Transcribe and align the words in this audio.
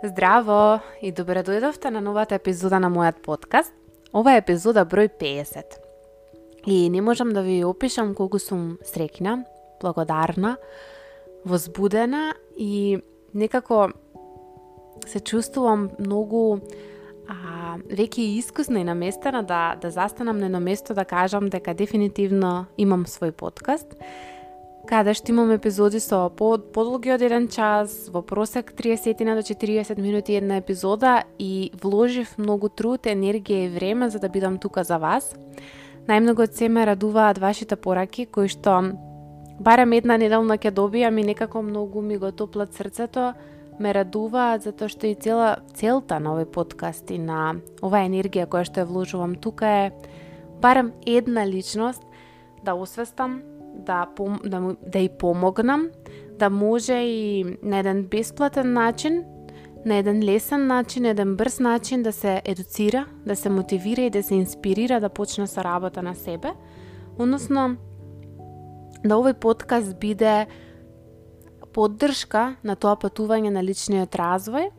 Здраво 0.00 0.80
и 1.02 1.10
добре 1.12 1.42
дојдовте 1.44 1.90
на 1.92 2.00
новата 2.00 2.38
епизода 2.38 2.78
на 2.80 2.88
мојот 2.88 3.18
подкаст. 3.20 3.74
Ова 4.16 4.32
е 4.32 4.40
епизода 4.40 4.86
број 4.88 5.10
50. 5.12 5.76
И 6.64 6.88
не 6.88 7.02
можам 7.04 7.34
да 7.36 7.42
ви 7.44 7.58
опишам 7.68 8.14
колку 8.16 8.38
сум 8.40 8.78
среќна, 8.80 9.42
благодарна, 9.82 10.54
возбудена 11.44 12.32
и 12.56 13.02
некако 13.34 13.90
се 15.04 15.20
чувствувам 15.20 15.90
многу 15.98 16.64
а, 17.28 17.76
веќе 17.92 18.24
искусна 18.40 18.80
и 18.80 18.88
наместена 18.88 19.42
да, 19.44 19.76
да 19.76 19.90
застанам 19.90 20.38
на 20.38 20.46
едно 20.46 20.60
место 20.60 20.94
да 20.94 21.04
кажам 21.04 21.52
дека 21.52 21.76
дефинитивно 21.76 22.72
имам 22.78 23.04
свој 23.04 23.36
подкаст 23.36 24.00
каде 24.90 25.14
што 25.14 25.30
имам 25.30 25.52
епизоди 25.54 26.00
со 26.02 26.24
подолги 26.34 27.12
од 27.14 27.22
еден 27.22 27.46
час, 27.46 28.08
во 28.10 28.24
просек 28.26 28.72
30 28.74 29.22
до 29.22 29.42
40 29.46 30.00
минути 30.02 30.34
една 30.34 30.56
епизода 30.58 31.22
и 31.38 31.70
вложив 31.82 32.34
многу 32.38 32.68
труд, 32.68 33.06
енергија 33.06 33.66
и 33.66 33.68
време 33.70 34.10
за 34.10 34.18
да 34.18 34.28
бидам 34.28 34.58
тука 34.58 34.82
за 34.82 34.98
вас. 34.98 35.30
Најмногу 36.08 36.42
од 36.42 36.56
се 36.58 36.68
ме 36.68 36.86
радуваат 36.86 37.38
вашите 37.38 37.76
пораки, 37.76 38.26
кои 38.26 38.48
што 38.50 38.80
барем 39.60 39.92
една 39.92 40.16
неделна 40.18 40.58
ќе 40.58 40.74
добијам 40.74 41.20
и 41.20 41.26
некако 41.30 41.62
многу 41.62 42.02
ми 42.02 42.18
го 42.18 42.32
топлат 42.32 42.74
срцето, 42.74 43.34
ме 43.78 43.94
радуваат 43.94 44.66
затоа 44.66 44.90
што 44.90 45.06
и 45.06 45.14
цела 45.14 45.62
целта 45.70 46.18
на 46.18 46.34
овој 46.34 46.50
подкаст 46.50 47.14
и 47.14 47.18
на 47.18 47.60
оваа 47.78 48.10
енергија 48.10 48.50
која 48.50 48.66
што 48.66 48.82
ја 48.82 48.90
вложувам 48.90 49.38
тука 49.38 49.70
е 49.86 49.92
барем 50.60 50.92
една 51.06 51.46
личност 51.46 52.02
да 52.64 52.74
освестам 52.74 53.40
да, 53.80 54.06
да, 54.44 54.76
да 54.86 54.98
и 54.98 55.08
помогнам, 55.18 55.88
да 56.38 56.50
може 56.50 56.94
и 56.94 57.44
на 57.62 57.78
еден 57.78 58.04
бесплатен 58.04 58.72
начин, 58.72 59.24
на 59.84 59.94
еден 59.94 60.22
лесен 60.22 60.66
начин, 60.66 61.04
еден 61.04 61.36
брз 61.36 61.60
начин 61.60 62.02
да 62.02 62.12
се 62.12 62.42
едуцира, 62.44 63.06
да 63.26 63.36
се 63.36 63.48
мотивира 63.48 64.00
и 64.00 64.10
да 64.10 64.22
се 64.22 64.34
инспирира 64.34 65.00
да 65.00 65.08
почне 65.08 65.46
со 65.46 65.64
работа 65.64 66.02
на 66.02 66.14
себе. 66.14 66.52
Односно, 67.18 67.76
да 69.04 69.16
овој 69.16 69.34
подкаст 69.40 69.96
биде 70.00 70.46
поддршка 71.72 72.56
на 72.64 72.76
тоа 72.76 72.98
патување 73.00 73.52
на 73.52 73.62
личниот 73.64 74.16
развој. 74.16 74.70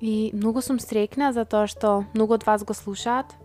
И 0.00 0.32
многу 0.34 0.62
сум 0.62 0.80
срекна 0.80 1.32
за 1.32 1.44
тоа 1.44 1.68
што 1.68 2.04
многу 2.14 2.34
од 2.34 2.46
вас 2.46 2.64
го 2.64 2.74
слушаат. 2.74 3.36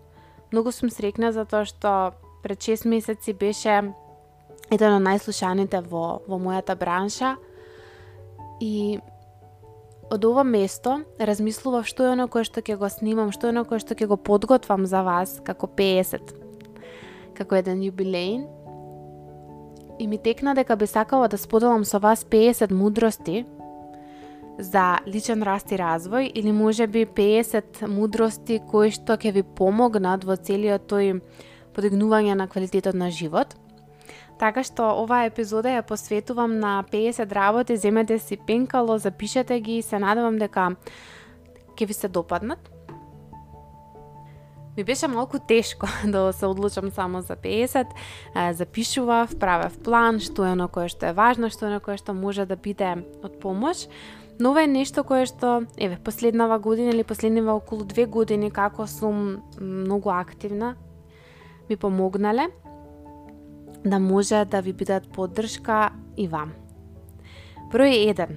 Многу 0.52 0.72
сум 0.72 0.90
срекна 0.90 1.32
за 1.32 1.44
тоа 1.44 1.68
што 1.68 2.16
пред 2.42 2.58
6 2.58 2.88
месеци 2.88 3.32
беше 3.32 3.92
еден 4.70 4.98
од 4.98 5.04
најслушаните 5.04 5.80
во, 5.88 6.20
во 6.28 6.38
мојата 6.40 6.76
бранша 6.78 7.36
и 8.60 8.98
од 10.12 10.24
ова 10.24 10.44
место 10.44 11.02
размислував 11.20 11.88
што 11.88 12.06
е 12.06 12.12
оно 12.14 12.28
кое 12.32 12.44
што 12.44 12.60
ќе 12.64 12.78
го 12.80 12.88
снимам, 12.92 13.32
што 13.32 13.48
е 13.48 13.54
оно 13.54 13.64
кое 13.68 13.80
што 13.80 13.96
ќе 13.96 14.08
го 14.08 14.16
подготвам 14.16 14.86
за 14.86 15.02
вас 15.04 15.38
како 15.44 15.68
50, 15.68 16.32
како 17.36 17.60
еден 17.60 17.84
јубилејн. 17.84 18.46
И 19.98 20.06
ми 20.06 20.18
текна 20.18 20.54
дека 20.54 20.76
би 20.76 20.86
сакала 20.86 21.28
да 21.28 21.38
споделам 21.38 21.84
со 21.84 21.98
вас 21.98 22.24
50 22.24 22.72
мудрости 22.72 23.44
за 24.58 24.98
личен 25.06 25.42
раст 25.42 25.72
и 25.72 25.78
развој 25.78 26.30
или 26.34 26.52
може 26.52 26.86
би 26.86 27.06
50 27.06 27.86
мудрости 27.86 28.60
кои 28.70 28.90
што 28.90 29.18
ќе 29.18 29.32
ви 29.32 29.42
помогнат 29.42 30.24
во 30.24 30.36
целиот 30.36 30.86
тој 30.90 31.20
подигнување 31.74 32.34
на 32.34 32.48
квалитетот 32.48 32.94
на 32.94 33.10
живот– 33.10 33.56
Така 34.38 34.62
што 34.62 34.86
оваа 35.02 35.26
епизода 35.26 35.72
ја 35.72 35.82
посветувам 35.82 36.60
на 36.62 36.84
50 36.86 37.32
работи, 37.34 37.76
земете 37.76 38.18
си 38.18 38.36
пенкало, 38.36 38.98
запишете 38.98 39.60
ги 39.60 39.78
и 39.78 39.82
се 39.82 39.98
надевам 39.98 40.38
дека 40.38 40.76
ќе 41.74 41.86
ви 41.86 41.94
се 41.94 42.08
допаднат. 42.08 42.70
Ми 44.76 44.84
беше 44.84 45.08
малку 45.08 45.38
тешко 45.38 45.86
да 46.06 46.32
се 46.32 46.46
одлучам 46.46 46.90
само 46.90 47.20
за 47.20 47.36
50. 47.36 47.86
Запишував, 48.52 49.38
правев 49.38 49.78
план, 49.82 50.20
што 50.22 50.46
е 50.46 50.54
на 50.54 50.68
кое 50.70 50.86
што 50.86 51.10
е 51.10 51.18
важно, 51.18 51.50
што 51.50 51.66
е 51.66 51.74
на 51.74 51.80
кое 51.82 51.98
што 51.98 52.14
може 52.14 52.46
да 52.46 52.54
биде 52.54 52.94
од 53.26 53.40
помош. 53.42 53.90
Но 54.38 54.54
ова 54.54 54.62
е 54.62 54.70
нешто 54.70 55.02
кое 55.02 55.26
што, 55.26 55.66
еве, 55.82 55.98
последнава 55.98 56.62
година 56.62 56.94
или 56.94 57.02
последнива 57.02 57.58
околу 57.58 57.82
две 57.82 58.06
години 58.06 58.54
како 58.54 58.86
сум 58.86 59.42
многу 59.58 60.14
активна, 60.14 60.76
ми 61.68 61.76
помогнале 61.76 62.46
да 63.84 63.98
може 63.98 64.44
да 64.44 64.60
ви 64.60 64.72
бидат 64.72 65.08
поддршка 65.12 65.90
и 66.16 66.28
вам. 66.28 66.52
Број 67.72 68.08
1. 68.14 68.28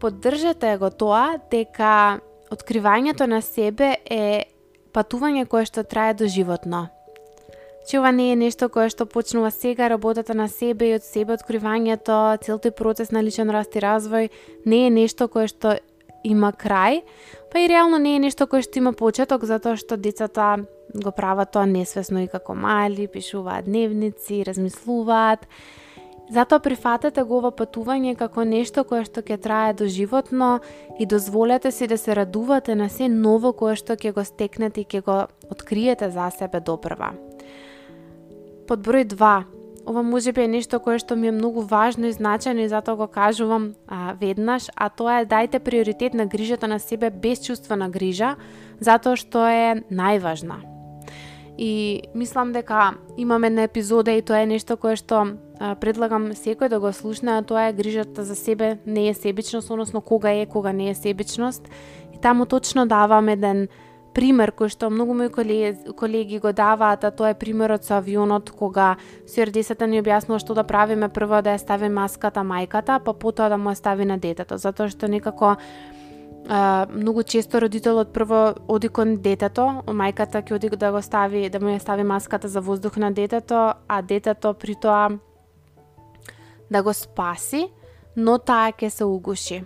Поддржете 0.00 0.76
го 0.78 0.90
тоа 0.90 1.38
дека 1.50 2.20
откривањето 2.50 3.26
на 3.26 3.42
себе 3.42 3.96
е 4.08 4.44
патување 4.94 5.44
кое 5.46 5.66
што 5.68 5.84
трае 5.84 6.14
до 6.14 6.26
животно. 6.26 6.88
Че 7.88 7.98
ова 7.98 8.12
не 8.12 8.32
е 8.32 8.36
нешто 8.36 8.68
кое 8.68 8.88
што 8.92 9.06
почнува 9.06 9.50
сега, 9.50 9.88
работата 9.88 10.34
на 10.34 10.48
себе 10.48 10.90
и 10.90 10.94
од 10.96 11.04
себе 11.04 11.36
откривањето, 11.36 12.38
цел 12.44 12.58
тој 12.58 12.72
процес 12.76 13.12
на 13.12 13.22
личен 13.22 13.50
раст 13.50 13.76
и 13.76 13.84
развој 13.84 14.30
не 14.64 14.86
е 14.86 14.90
нешто 14.90 15.28
кое 15.28 15.48
што 15.48 15.78
има 16.24 16.52
крај, 16.52 17.02
па 17.52 17.60
и 17.60 17.68
реално 17.68 17.98
не 17.98 18.16
е 18.16 18.24
нешто 18.26 18.46
кое 18.46 18.62
што 18.62 18.78
има 18.78 18.92
почеток, 18.92 19.44
затоа 19.44 19.76
што 19.76 19.96
децата 19.96 20.64
го 20.94 21.10
прават 21.10 21.52
тоа 21.52 21.66
несвесно 21.66 22.22
и 22.22 22.28
како 22.28 22.54
мали, 22.54 23.08
пишуваат 23.08 23.64
дневници, 23.64 24.44
размислуваат. 24.46 25.46
Затоа 26.30 26.60
прифатете 26.60 27.22
го 27.24 27.38
ова 27.40 27.50
патување 27.56 28.12
како 28.16 28.44
нешто 28.44 28.84
кое 28.84 29.06
што 29.08 29.22
ќе 29.24 29.38
трае 29.40 29.72
до 29.72 29.88
животно 29.88 30.58
и 31.00 31.06
дозволете 31.08 31.72
си 31.72 31.88
да 31.88 31.96
се 31.98 32.16
радувате 32.16 32.74
на 32.74 32.90
се 32.92 33.08
ново 33.08 33.52
кое 33.52 33.76
што 33.76 33.96
ќе 33.96 34.12
го 34.12 34.24
стекнете 34.24 34.84
и 34.84 34.84
ќе 34.84 35.04
го 35.04 35.16
откриете 35.50 36.10
за 36.10 36.28
себе 36.30 36.60
допрва. 36.60 37.14
Под 38.68 38.84
број 38.84 39.08
2. 39.08 39.44
Ова 39.88 40.02
може 40.02 40.32
би 40.32 40.44
е 40.44 40.52
нешто 40.52 40.80
кое 40.84 41.00
што 41.00 41.16
ми 41.16 41.28
е 41.28 41.32
многу 41.32 41.64
важно 41.64 42.12
и 42.12 42.12
значајно 42.12 42.60
и 42.60 42.68
затоа 42.68 42.96
го 42.96 43.08
кажувам 43.08 43.72
а, 43.88 44.12
веднаш, 44.20 44.68
а 44.76 44.92
тоа 44.92 45.24
е 45.24 45.26
дајте 45.26 45.64
приоритет 45.64 46.12
на 46.12 46.26
грижата 46.26 46.68
на 46.68 46.78
себе 46.78 47.08
без 47.10 47.40
чувство 47.40 47.76
на 47.76 47.88
грижа, 47.88 48.36
затоа 48.80 49.16
што 49.16 49.48
е 49.48 49.80
најважна 49.88 50.77
и 51.58 52.02
мислам 52.14 52.52
дека 52.52 52.94
имаме 53.16 53.46
една 53.46 53.62
епизода 53.62 54.12
и 54.12 54.22
тоа 54.22 54.42
е 54.42 54.46
нешто 54.46 54.76
кое 54.76 54.94
што 54.96 55.34
предлагам 55.82 56.30
секој 56.30 56.70
да 56.70 56.78
го 56.78 56.92
слушне, 56.94 57.34
а 57.34 57.42
тоа 57.42 57.68
е 57.68 57.74
грижата 57.74 58.24
за 58.24 58.36
себе 58.38 58.78
не 58.86 59.08
е 59.08 59.14
себичност, 59.14 59.70
односно 59.70 60.00
кога 60.00 60.30
е, 60.30 60.46
кога 60.46 60.72
не 60.72 60.90
е 60.90 60.94
себичност. 60.94 61.68
И 62.14 62.20
таму 62.20 62.46
точно 62.46 62.86
давам 62.86 63.28
еден 63.28 63.66
пример 64.14 64.52
кој 64.54 64.70
што 64.70 64.90
многу 64.90 65.14
мои 65.14 65.28
колеги, 65.34 65.92
колеги 65.98 66.38
го 66.38 66.52
даваат, 66.52 67.04
а 67.04 67.10
тоа 67.10 67.34
е 67.34 67.38
примерот 67.38 67.84
со 67.84 67.98
авионот 67.98 68.50
кога 68.50 68.96
стюардесата 69.26 69.86
ни 69.86 69.98
објаснува 69.98 70.38
што 70.38 70.54
да 70.54 70.62
правиме 70.62 71.10
прво 71.10 71.42
да 71.42 71.54
ја 71.54 71.62
стави 71.62 71.90
маската 71.90 72.46
мајката, 72.46 73.02
па 73.02 73.12
потоа 73.14 73.48
да 73.50 73.58
му 73.58 73.74
ја 73.74 73.78
стави 73.78 74.06
на 74.06 74.18
детето, 74.18 74.58
затоа 74.58 74.88
што 74.88 75.10
некако 75.10 75.56
а, 76.48 76.86
многу 76.90 77.22
често 77.22 77.60
родителот 77.60 78.12
прво 78.12 78.54
оди 78.68 78.88
кон 78.88 79.16
детето, 79.20 79.82
мајката 79.86 80.40
ќе 80.42 80.54
оди 80.56 80.68
да 80.70 80.92
го 80.92 81.02
стави, 81.02 81.48
да 81.50 81.60
му 81.60 81.68
ја 81.68 81.78
стави 81.78 82.02
маската 82.02 82.48
за 82.48 82.60
воздух 82.60 82.96
на 82.96 83.12
детето, 83.12 83.74
а 83.88 84.02
детето 84.02 84.54
при 84.54 84.74
тоа 84.74 85.18
да 86.70 86.82
го 86.82 86.92
спаси, 86.94 87.68
но 88.16 88.38
таа 88.38 88.72
ќе 88.72 88.88
се 88.88 89.04
угуши 89.04 89.64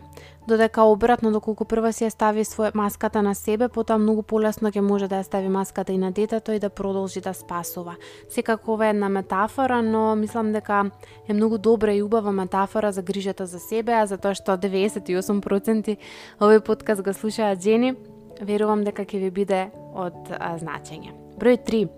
додека 0.48 0.82
обратно 0.82 1.30
доколку 1.32 1.64
прва 1.64 1.92
си 1.92 2.04
ја 2.04 2.10
стави 2.10 2.44
своја 2.44 2.74
маската 2.74 3.22
на 3.22 3.34
себе, 3.34 3.68
потоа 3.68 3.98
многу 3.98 4.22
полесно 4.22 4.70
ќе 4.72 4.80
може 4.80 5.08
да 5.08 5.20
ја 5.20 5.26
стави 5.26 5.48
маската 5.48 5.92
и 5.92 5.98
на 5.98 6.10
детето 6.10 6.52
и 6.52 6.58
да 6.58 6.70
продолжи 6.70 7.20
да 7.20 7.34
спасува. 7.34 7.94
Секако 8.28 8.72
ова 8.72 8.86
е 8.86 8.90
една 8.90 9.08
метафора, 9.08 9.82
но 9.82 10.16
мислам 10.16 10.52
дека 10.52 10.90
е 11.28 11.34
многу 11.34 11.58
добра 11.58 11.94
и 11.94 12.02
убава 12.02 12.32
метафора 12.32 12.92
за 12.92 13.02
грижата 13.02 13.46
за 13.46 13.58
себе, 13.58 13.92
а 13.92 14.06
затоа 14.06 14.34
што 14.34 14.56
98% 14.56 15.96
овој 16.40 16.60
подкаст 16.60 17.02
го 17.02 17.12
слушаат 17.12 17.62
жени, 17.62 17.94
верувам 18.40 18.84
дека 18.84 19.04
ќе 19.04 19.20
ви 19.22 19.30
биде 19.30 19.70
од 19.94 20.32
а, 20.38 20.58
значење. 20.58 21.14
Број 21.38 21.62
3. 21.62 21.88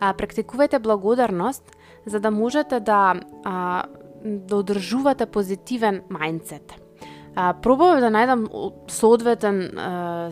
А, 0.00 0.14
практикувајте 0.14 0.78
благодарност 0.78 1.64
за 2.06 2.20
да 2.20 2.30
можете 2.30 2.80
да 2.80 3.20
а, 3.44 3.84
да 4.24 4.56
одржувате 4.56 5.26
позитивен 5.26 6.00
мајндсет 6.08 6.83
а, 7.34 7.52
пробував 7.54 8.00
да 8.00 8.10
најдам 8.10 8.46
соодветен 8.88 9.78
а, 9.78 10.30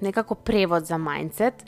некако 0.00 0.34
превод 0.34 0.86
за 0.86 0.96
mindset, 1.00 1.64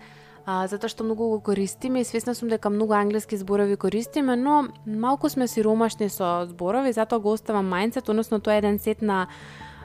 а, 0.47 0.67
затоа 0.67 0.91
што 0.91 1.05
многу 1.05 1.29
го 1.29 1.41
користиме 1.41 2.01
и 2.01 2.05
свесна 2.05 2.35
сум 2.35 2.49
дека 2.49 2.71
многу 2.71 2.93
англиски 2.93 3.37
зборови 3.37 3.77
користиме, 3.77 4.37
но 4.37 4.69
малку 4.87 5.29
сме 5.29 5.49
сиромашни 5.49 6.09
со 6.09 6.47
зборови, 6.49 6.93
затоа 6.93 7.21
го 7.21 7.33
оставам 7.33 7.71
mindset, 7.71 8.09
односно 8.09 8.41
тоа 8.41 8.55
е 8.55 8.59
еден 8.59 8.79
сет 8.79 9.03
на, 9.03 9.29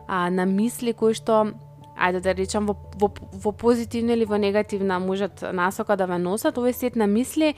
а, 0.08 0.30
на 0.30 0.46
мисли 0.46 0.94
кои 0.94 1.14
што 1.14 1.54
ајде 1.98 2.22
да 2.22 2.34
речам 2.34 2.68
во, 2.68 2.78
во, 2.96 3.12
во 3.34 3.52
позитивна 3.52 4.14
или 4.14 4.26
во 4.26 4.38
негативна 4.38 5.00
можат 5.00 5.42
насока 5.42 5.98
да 5.98 6.06
ве 6.06 6.18
носат, 6.18 6.58
овој 6.58 6.74
сет 6.74 6.96
на 6.96 7.08
мисли 7.08 7.56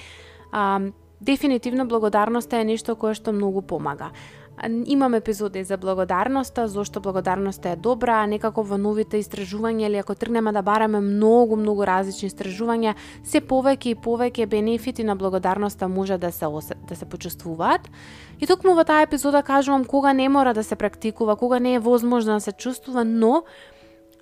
а, 0.52 0.82
дефинитивно 1.20 1.86
благодарноста 1.86 2.58
е 2.58 2.64
нешто 2.64 2.96
кое 2.96 3.14
што 3.14 3.32
многу 3.32 3.62
помага. 3.62 4.12
Имам 4.86 5.14
епизоди 5.14 5.64
за 5.64 5.78
благодарноста, 5.78 6.68
зошто 6.68 7.00
благодарноста 7.00 7.70
е 7.70 7.76
добра, 7.76 8.26
некако 8.28 8.64
во 8.64 8.78
новите 8.78 9.22
истражувања 9.22 9.88
или 9.88 10.02
ако 10.02 10.16
тргнеме 10.16 10.52
да 10.52 10.62
бараме 10.62 11.00
многу, 11.00 11.56
многу 11.56 11.86
различни 11.88 12.28
истражувања, 12.30 12.96
се 13.24 13.40
повеќе 13.40 13.94
и 13.94 13.96
повеќе 13.96 14.50
бенефити 14.52 15.04
на 15.04 15.16
благодарноста 15.16 15.88
може 15.88 16.18
да 16.18 16.32
се 16.32 16.46
да 16.88 16.96
се 16.96 17.06
почувствуваат. 17.06 17.88
И 18.40 18.48
токму 18.48 18.76
во 18.76 18.84
таа 18.84 19.08
епизода 19.08 19.44
кажувам 19.44 19.86
кога 19.86 20.14
не 20.14 20.30
мора 20.30 20.54
да 20.54 20.64
се 20.64 20.76
практикува, 20.76 21.36
кога 21.36 21.60
не 21.60 21.74
е 21.74 21.80
возможно 21.80 22.34
да 22.34 22.40
се 22.40 22.52
чувствува, 22.52 23.06
но 23.06 23.44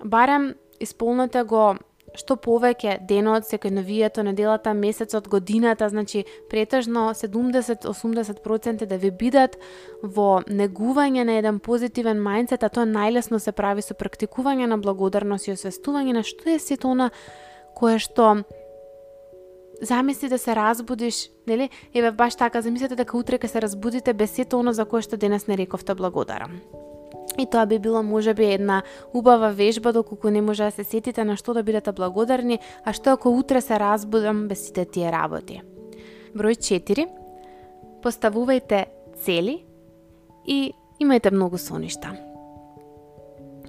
барем 0.04 0.54
исполнете 0.80 1.42
го 1.42 1.74
што 2.18 2.36
повеќе 2.36 2.98
денот, 3.06 3.46
секојдневието, 3.46 4.24
неделата, 4.26 4.74
месецот, 4.74 5.28
годината, 5.28 5.88
значи 5.88 6.24
претежно 6.50 7.12
70-80% 7.14 8.86
да 8.86 8.98
ви 8.98 9.10
бидат 9.10 9.58
во 10.02 10.42
негување 10.46 11.24
на 11.24 11.38
еден 11.38 11.60
позитивен 11.62 12.18
мајндсет, 12.22 12.64
а 12.66 12.68
тоа 12.68 12.88
најлесно 12.88 13.38
се 13.38 13.52
прави 13.52 13.82
со 13.82 13.94
практикување 13.94 14.66
на 14.66 14.78
благодарност 14.78 15.48
и 15.48 15.54
освестување 15.54 16.18
на 16.18 16.24
што 16.26 16.50
е 16.50 16.58
сето 16.58 16.90
она 16.90 17.10
кое 17.78 17.98
што 18.02 18.42
замисли 19.80 20.28
да 20.28 20.38
се 20.38 20.56
разбудиш, 20.56 21.30
нели? 21.46 21.70
Еве 21.94 22.10
баш 22.10 22.34
така, 22.34 22.62
замислете 22.62 22.98
дека 22.98 23.16
утре 23.16 23.38
ќе 23.38 23.46
се 23.46 23.62
разбудите 23.62 24.14
без 24.14 24.34
сето 24.34 24.58
оно 24.58 24.74
за 24.74 24.84
кое 24.84 25.02
што 25.02 25.16
денес 25.16 25.46
не 25.46 25.56
рековте 25.56 25.94
благодарам. 25.94 26.58
И 27.38 27.46
тоа 27.46 27.66
би 27.66 27.78
било 27.78 28.02
можеби 28.02 28.44
една 28.52 28.82
убава 29.14 29.50
вежба 29.50 29.92
доколку 29.92 30.30
не 30.30 30.42
може 30.42 30.64
да 30.64 30.70
се 30.70 30.84
сетите 30.84 31.24
на 31.24 31.36
што 31.36 31.54
да 31.54 31.62
бидете 31.62 31.92
благодарни, 31.92 32.58
а 32.84 32.92
што 32.92 33.14
ако 33.14 33.30
утре 33.30 33.60
се 33.60 33.78
разбудам 33.78 34.48
без 34.48 34.66
сите 34.66 34.84
тие 34.84 35.12
работи. 35.12 35.62
Број 36.34 36.58
4. 36.58 37.06
Поставувајте 38.02 38.86
цели 39.22 39.62
и 40.46 40.72
имајте 41.00 41.30
многу 41.30 41.58
соништа. 41.58 42.16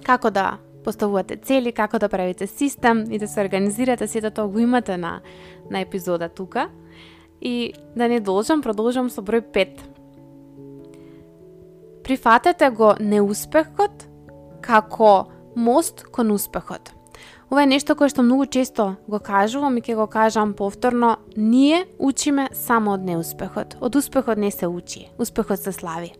Како 0.02 0.30
да 0.30 0.58
поставувате 0.84 1.36
цели, 1.36 1.72
како 1.72 1.98
да 1.98 2.08
правите 2.08 2.46
систем 2.46 3.04
и 3.12 3.18
да 3.18 3.28
се 3.28 3.40
организирате, 3.40 4.08
сето 4.08 4.30
тоа 4.30 4.48
го 4.48 4.58
имате 4.58 4.96
на, 4.96 5.20
на 5.70 5.80
епизода 5.80 6.28
тука. 6.28 6.70
И 7.40 7.72
да 7.96 8.08
не 8.08 8.20
должам, 8.20 8.62
продолжам 8.62 9.10
со 9.10 9.22
број 9.22 9.40
5 9.40 9.89
Прифатете 12.10 12.66
го 12.74 12.88
неуспехот 12.98 14.08
како 14.66 15.28
мост 15.54 16.00
кон 16.10 16.32
успехот. 16.34 16.90
Ова 17.52 17.62
е 17.62 17.68
нешто 17.70 17.94
кое 17.94 18.10
што 18.10 18.24
многу 18.26 18.48
често 18.50 18.96
го 19.06 19.20
кажувам 19.22 19.78
и 19.78 19.82
ќе 19.86 19.94
го 19.94 20.08
кажам 20.10 20.56
повторно, 20.58 21.12
ние 21.36 21.84
учиме 22.02 22.48
само 22.50 22.96
од 22.98 23.06
неуспехот. 23.06 23.76
Од 23.78 24.00
успехот 24.02 24.42
не 24.42 24.50
се 24.50 24.66
учи, 24.66 25.04
успехот 25.22 25.62
се 25.62 25.70
слави. 25.70 26.10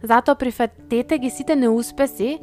Затоа 0.00 0.32
прифатете 0.32 1.20
ги 1.20 1.28
сите 1.28 1.60
неуспеси 1.60 2.38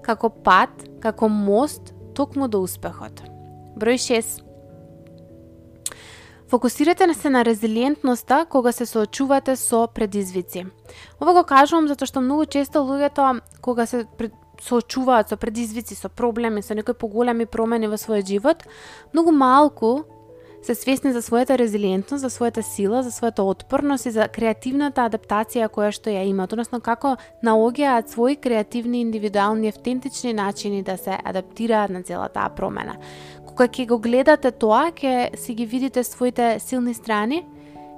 како 0.00 0.32
пат, 0.32 0.72
како 1.04 1.28
мост 1.28 1.92
токму 2.16 2.48
до 2.48 2.64
успехот. 2.64 3.20
Број 3.76 4.00
6. 4.00 4.45
Фокусирате 6.48 7.14
се 7.14 7.30
на 7.30 7.44
резилиентноста 7.44 8.46
кога 8.50 8.72
се 8.72 8.86
соочувате 8.86 9.56
со 9.56 9.88
предизвици. 9.94 10.66
Ова 11.20 11.32
го 11.34 11.42
кажувам 11.42 11.88
затоа 11.88 12.06
што 12.06 12.22
многу 12.22 12.46
често 12.46 12.86
луѓето 12.86 13.40
кога 13.60 13.86
се 13.86 14.06
соочуваат 14.62 15.28
со 15.28 15.36
предизвици, 15.36 15.98
со 15.98 16.08
проблеми, 16.08 16.62
со 16.62 16.74
некои 16.74 16.94
поголеми 16.94 17.46
промени 17.46 17.90
во 17.90 17.98
својот 17.98 18.26
живот, 18.30 18.62
многу 19.12 19.32
малку 19.34 20.06
се 20.62 20.74
свесни 20.74 21.12
за 21.12 21.18
својата 21.18 21.58
резилиентност, 21.58 22.22
за 22.22 22.30
својата 22.30 22.62
сила, 22.62 23.02
за 23.02 23.10
својата 23.10 23.42
отпорност 23.42 24.06
и 24.06 24.10
за 24.10 24.28
креативната 24.28 25.02
адаптација 25.02 25.66
која 25.66 25.90
што 25.90 26.10
ја 26.14 26.22
имаат, 26.30 26.54
односно 26.54 26.78
како 26.80 27.16
наоѓаат 27.42 28.14
своји 28.14 28.38
креативни, 28.38 29.00
индивидуални, 29.00 29.68
автентични 29.68 30.32
начини 30.32 30.82
да 30.82 30.96
се 30.96 31.18
адаптираат 31.24 31.90
на 31.90 32.02
целата 32.02 32.48
промена 32.56 32.98
кога 33.56 33.72
ќе 33.72 33.86
го 33.88 33.96
гледате 34.04 34.50
тоа, 34.52 34.90
ќе 34.92 35.32
си 35.40 35.54
ги 35.56 35.64
видите 35.64 36.02
своите 36.04 36.58
силни 36.60 36.92
страни 36.94 37.38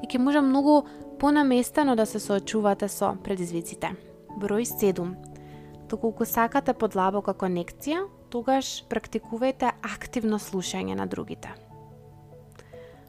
и 0.03 0.07
ќе 0.07 0.21
може 0.23 0.41
многу 0.41 0.85
понаместено 1.19 1.97
да 1.99 2.07
се 2.07 2.21
соочувате 2.23 2.87
со 2.89 3.17
предизвиците. 3.25 3.91
Број 4.39 4.63
7. 4.63 5.17
Доколку 5.91 6.23
сакате 6.25 6.77
подлабока 6.79 7.35
конекција, 7.35 8.05
тогаш 8.31 8.85
практикувајте 8.87 9.73
активно 9.83 10.39
слушање 10.39 10.95
на 10.95 11.09
другите. 11.11 11.51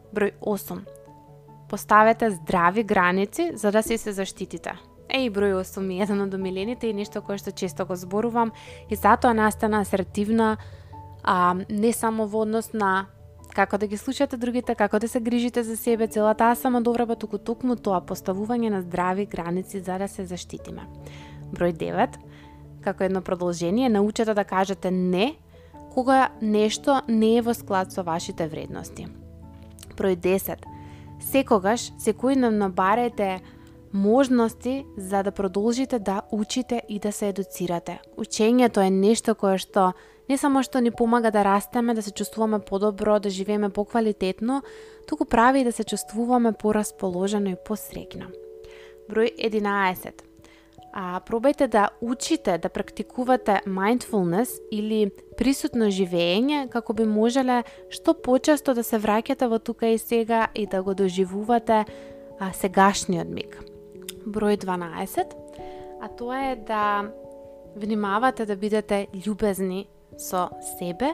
Број 0.10 0.34
8. 0.42 0.82
Поставете 1.70 2.32
здрави 2.32 2.84
граници 2.84 3.52
за 3.54 3.72
да 3.72 3.84
си 3.84 3.98
се 3.98 4.12
заштитите. 4.12 4.74
Еј, 5.06 5.30
број 5.30 5.54
8 5.62 5.86
е 5.94 6.02
еден 6.02 6.26
од 6.26 6.34
омилените 6.34 6.90
и 6.90 6.98
нешто 6.98 7.22
кое 7.22 7.38
што 7.38 7.54
често 7.54 7.86
го 7.86 7.94
зборувам 7.94 8.52
и 8.90 8.96
затоа 8.96 9.38
настана 9.38 9.86
асертивна 9.86 10.58
а, 11.24 11.56
не 11.70 11.94
само 11.94 12.28
во 12.28 12.42
однос 12.42 12.74
на 12.74 13.08
како 13.56 13.78
да 13.78 13.88
ги 13.88 13.98
слушате 13.98 14.38
другите, 14.38 14.76
како 14.76 15.00
да 15.00 15.08
се 15.08 15.20
грижите 15.20 15.64
за 15.64 15.78
себе, 15.78 16.08
целата 16.08 16.52
е 16.52 16.56
сама 16.56 16.82
добра 16.82 17.06
па 17.06 17.16
туку 17.16 17.38
токму 17.38 17.76
тоа 17.76 18.02
поставување 18.02 18.70
на 18.70 18.82
здрави 18.82 19.26
граници 19.26 19.82
за 19.82 19.98
да 19.98 20.08
се 20.08 20.26
заштитиме. 20.26 20.86
Број 21.54 21.74
9. 21.74 22.18
Како 22.82 23.04
едно 23.04 23.22
продолжение, 23.22 23.90
научете 23.90 24.34
да 24.34 24.44
кажете 24.44 24.92
не 24.92 25.36
кога 25.94 26.30
нешто 26.42 27.02
не 27.08 27.38
е 27.38 27.42
во 27.42 27.54
склад 27.54 27.92
со 27.92 28.04
вашите 28.04 28.48
вредности. 28.48 29.08
Број 29.98 30.16
10. 30.16 30.64
Секогаш, 31.20 31.92
секојдневно 32.00 32.70
барете 32.70 33.42
можности 33.94 34.86
за 34.98 35.24
да 35.24 35.32
продолжите 35.32 36.00
да 36.00 36.22
учите 36.32 36.82
и 36.90 37.00
да 37.00 37.12
се 37.12 37.30
едуцирате. 37.30 38.00
Учењето 38.18 38.86
е 38.86 38.90
нешто 38.90 39.36
кое 39.36 39.58
што 39.58 39.94
не 40.30 40.38
само 40.38 40.62
што 40.64 40.80
ни 40.80 40.92
помага 40.92 41.32
да 41.32 41.44
растеме, 41.44 41.94
да 41.94 42.02
се 42.02 42.12
чувствуваме 42.12 42.60
подобро, 42.60 43.20
да 43.20 43.30
живееме 43.30 43.70
поквалитетно, 43.70 44.62
туку 45.08 45.26
прави 45.26 45.62
и 45.62 45.64
да 45.64 45.72
се 45.72 45.84
чувствуваме 45.84 46.54
порасположено 46.54 47.50
и 47.50 47.58
посрекно. 47.66 48.30
Број 49.10 49.34
11. 49.42 50.22
А, 50.94 51.22
пробајте 51.22 51.68
да 51.68 51.90
учите, 52.02 52.58
да 52.58 52.70
практикувате 52.70 53.62
mindfulness 53.66 54.62
или 54.72 55.10
присутно 55.38 55.90
живење, 55.90 56.70
како 56.70 56.94
би 56.94 57.06
можеле 57.06 57.64
што 57.90 58.14
почесто 58.14 58.74
да 58.74 58.84
се 58.84 59.02
враќате 59.02 59.50
во 59.50 59.60
тука 59.60 59.90
и 59.90 59.98
сега 59.98 60.48
и 60.54 60.66
да 60.66 60.82
го 60.84 60.94
доживувате 60.94 61.86
а, 62.40 62.54
сегашниот 62.54 63.30
миг. 63.30 63.58
Број 64.26 64.62
12. 64.62 65.34
А 66.02 66.08
тоа 66.08 66.52
е 66.52 66.56
да 66.56 67.10
внимавате 67.76 68.46
да 68.46 68.56
бидете 68.56 69.08
љубезни 69.14 69.88
со 70.20 70.50
себе 70.78 71.14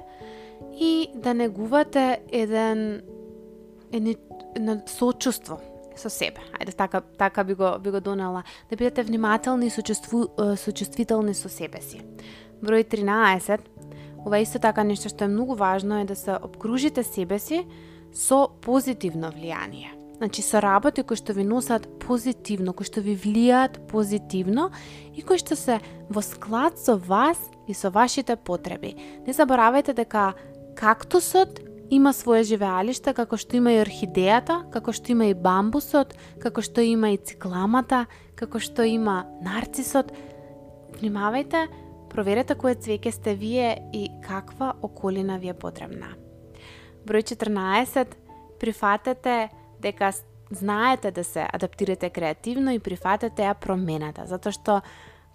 и 0.73 1.09
да 1.15 1.33
негувате 1.33 2.21
еден 2.31 3.01
едно 4.55 4.81
сочувство 4.85 5.59
со 5.95 6.09
себе. 6.09 6.41
Ајде 6.59 6.75
така 6.75 7.01
така 7.01 7.43
би 7.43 7.53
го 7.53 7.79
би 7.79 7.91
го 7.91 7.99
донела 7.99 8.43
да 8.69 8.75
бидете 8.75 9.03
внимателни 9.03 9.67
и 9.67 9.69
сочувству, 9.69 10.27
сочувствителни 10.55 11.33
со 11.33 11.49
себе 11.49 11.81
си. 11.81 12.01
Број 12.63 12.83
13. 12.87 13.59
Ова 14.25 14.39
исто 14.39 14.59
така 14.59 14.83
нешто 14.83 15.09
што 15.09 15.25
е 15.25 15.27
многу 15.27 15.55
важно 15.55 15.99
е 16.01 16.05
да 16.05 16.15
се 16.15 16.37
обкружите 16.41 17.03
себе 17.03 17.39
си 17.39 17.65
со 18.13 18.49
позитивно 18.61 19.31
влијание. 19.31 20.04
Значи 20.17 20.41
со 20.41 20.61
работи 20.63 21.03
кои 21.03 21.19
што 21.19 21.35
ви 21.35 21.43
носат 21.43 21.89
позитивно, 21.99 22.71
кои 22.71 22.87
што 22.87 23.03
ви 23.03 23.17
влијаат 23.19 23.83
позитивно 23.91 24.71
и 25.11 25.21
кои 25.21 25.35
што 25.35 25.59
се 25.59 25.81
во 26.07 26.23
склад 26.23 26.79
со 26.79 26.95
вас 26.95 27.39
и 27.67 27.73
со 27.73 27.91
вашите 27.91 28.35
потреби. 28.35 28.95
Не 29.27 29.33
заборавајте 29.35 29.91
дека 29.91 30.33
кактусот 30.79 31.59
има 31.89 32.13
свое 32.13 32.43
живеалиште 32.43 33.13
како 33.13 33.37
што 33.37 33.59
има 33.59 33.75
и 33.75 33.81
орхидејата, 33.83 34.63
како 34.71 34.95
што 34.95 35.11
има 35.11 35.27
и 35.27 35.35
бамбусот, 35.35 36.15
како 36.39 36.63
што 36.63 36.81
има 36.81 37.11
и 37.11 37.19
цикламата, 37.19 38.05
како 38.39 38.59
што 38.59 38.87
има 38.87 39.25
нарцисот. 39.43 40.15
Внимавајте, 40.95 41.67
проверете 42.09 42.55
кое 42.55 42.79
цвеќе 42.79 43.11
сте 43.11 43.35
вие 43.35 43.75
и 43.91 44.07
каква 44.23 44.73
околина 44.81 45.37
ви 45.37 45.51
е 45.51 45.59
потребна. 45.59 46.15
Број 47.05 47.35
14. 47.35 48.15
Прифатете 48.59 49.51
дека 49.85 50.11
знаете 50.51 51.11
да 51.11 51.23
се 51.23 51.47
адаптирате 51.53 52.09
креативно 52.09 52.73
и 52.73 52.79
прифатете 52.79 53.45
ја 53.45 53.53
промената, 53.53 54.25
затоа 54.25 54.51
што 54.51 54.81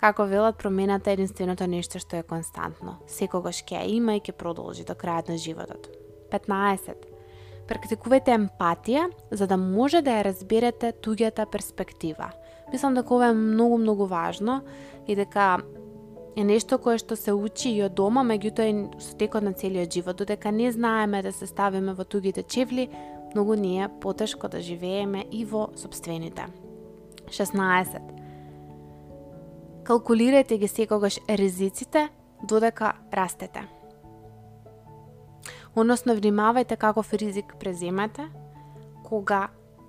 Како 0.01 0.25
велат, 0.25 0.57
промената 0.57 1.11
е 1.11 1.19
единственото 1.19 1.67
нешто 1.69 2.01
што 2.01 2.17
е 2.17 2.25
константно. 2.25 2.95
Секогаш 3.05 3.59
ќе 3.61 3.83
ја 3.83 3.89
има 3.99 4.15
и 4.17 4.23
ќе 4.25 4.33
продолжи 4.33 4.87
до 4.89 4.95
крајот 4.97 5.29
на 5.29 5.37
животот. 5.37 5.91
15. 6.33 7.05
Практикувајте 7.69 8.33
емпатија 8.33 9.11
за 9.31 9.47
да 9.47 9.59
може 9.61 10.01
да 10.01 10.15
ја 10.17 10.25
разберете 10.31 10.95
туѓата 11.05 11.45
перспектива. 11.53 12.31
Мислам 12.73 12.97
дека 12.97 13.15
ова 13.15 13.29
е 13.29 13.37
многу 13.37 13.77
многу 13.79 14.07
важно 14.09 14.63
и 15.07 15.15
дека 15.15 15.61
е 16.37 16.45
нешто 16.49 16.79
кое 16.79 16.97
што 16.97 17.13
се 17.13 17.37
учи 17.37 17.69
и 17.69 17.85
од 17.85 17.93
дома, 17.93 18.25
меѓутоа 18.25 18.71
и 18.73 18.75
со 19.05 19.13
текот 19.21 19.45
на 19.45 19.53
целиот 19.53 19.93
живот, 19.93 20.17
додека 20.17 20.49
не 20.49 20.73
знаеме 20.73 21.21
да 21.23 21.33
се 21.33 21.47
ставиме 21.47 21.93
во 21.93 22.09
тугите 22.09 22.43
чевли, 22.43 22.89
многу 23.35 23.55
ни 23.55 23.83
е 23.83 23.89
потешко 24.01 24.49
да 24.49 24.61
живееме 24.61 25.25
и 25.33 25.45
во 25.45 25.69
собствените. 25.77 26.47
16 27.29 28.01
Калкулирајте 29.85 30.59
ги 30.59 30.69
секогаш 30.69 31.19
ризиците 31.29 32.09
додека 32.43 32.93
растете. 33.13 33.69
Односно, 35.77 36.15
внимавајте 36.15 36.77
каков 36.77 37.13
ризик 37.15 37.57
преземате 37.61 38.29
кога 39.05 39.49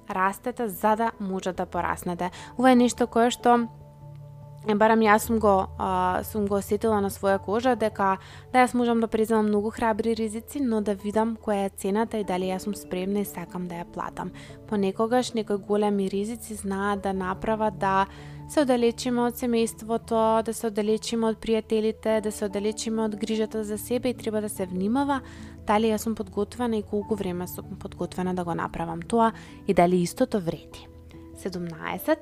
растете 0.10 0.68
за 0.68 0.96
да 0.96 1.12
може 1.20 1.54
да 1.54 1.66
пораснете. 1.66 2.32
Ова 2.58 2.72
е 2.72 2.76
нешто 2.76 3.08
кое 3.08 3.32
што 3.32 3.68
е 4.70 4.76
барам 4.76 5.02
јас 5.02 5.26
сум 5.26 5.40
го 5.40 5.68
а, 5.78 6.22
сум 6.24 6.46
го 6.48 6.60
осетила 6.62 7.00
на 7.02 7.10
своја 7.10 7.40
кожа 7.42 7.76
дека 7.76 8.18
да 8.54 8.62
јас 8.62 8.76
можам 8.78 9.00
да 9.02 9.08
преземам 9.08 9.48
многу 9.48 9.72
храбри 9.72 10.14
ризици, 10.16 10.60
но 10.62 10.82
да 10.82 10.94
видам 10.94 11.38
која 11.38 11.66
е 11.66 11.70
цената 11.70 12.20
и 12.22 12.24
дали 12.24 12.52
јас 12.52 12.68
сум 12.68 12.76
спремна 12.76 13.22
и 13.22 13.26
сакам 13.26 13.68
да 13.68 13.82
ја 13.82 13.86
платам. 13.94 14.32
Понекогаш 14.70 15.34
некои 15.34 15.58
големи 15.58 16.10
ризици 16.10 16.56
знаат 16.56 17.02
да 17.02 17.14
направат 17.14 17.80
да 17.80 18.06
се 18.50 18.62
оддалечиме 18.62 19.22
од 19.32 19.40
семејството, 19.40 20.44
да 20.44 20.54
се 20.54 20.68
оддалечиме 20.68 21.32
од 21.32 21.40
пријателите, 21.42 22.20
да 22.22 22.32
се 22.32 22.46
оддалечиме 22.46 23.06
од 23.08 23.16
грижата 23.16 23.64
за 23.64 23.78
себе 23.78 24.10
и 24.10 24.14
треба 24.14 24.42
да 24.42 24.50
се 24.50 24.66
внимава 24.66 25.22
дали 25.66 25.90
јас 25.90 26.06
сум 26.06 26.16
подготвена 26.16 26.78
и 26.78 26.84
колку 26.84 27.16
време 27.16 27.48
сум 27.48 27.80
подготвена 27.80 28.36
да 28.36 28.44
го 28.44 28.56
направам 28.56 29.02
тоа 29.02 29.32
и 29.68 29.74
дали 29.74 30.02
истото 30.02 30.40
вреди. 30.40 30.88
17. 31.42 32.18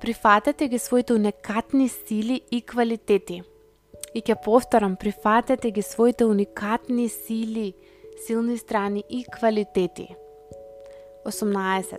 Прифатете 0.00 0.68
ги 0.68 0.78
своите 0.78 1.12
уникатни 1.12 1.88
сили 1.88 2.40
и 2.50 2.60
квалитети. 2.62 3.42
И 4.14 4.20
ќе 4.20 4.36
повторам, 4.44 4.96
прифатете 4.96 5.70
ги 5.70 5.82
своите 5.82 6.24
уникатни 6.24 7.08
сили, 7.08 7.72
силни 8.26 8.58
страни 8.58 9.04
и 9.08 9.24
квалитети. 9.24 10.08
18. 11.26 11.98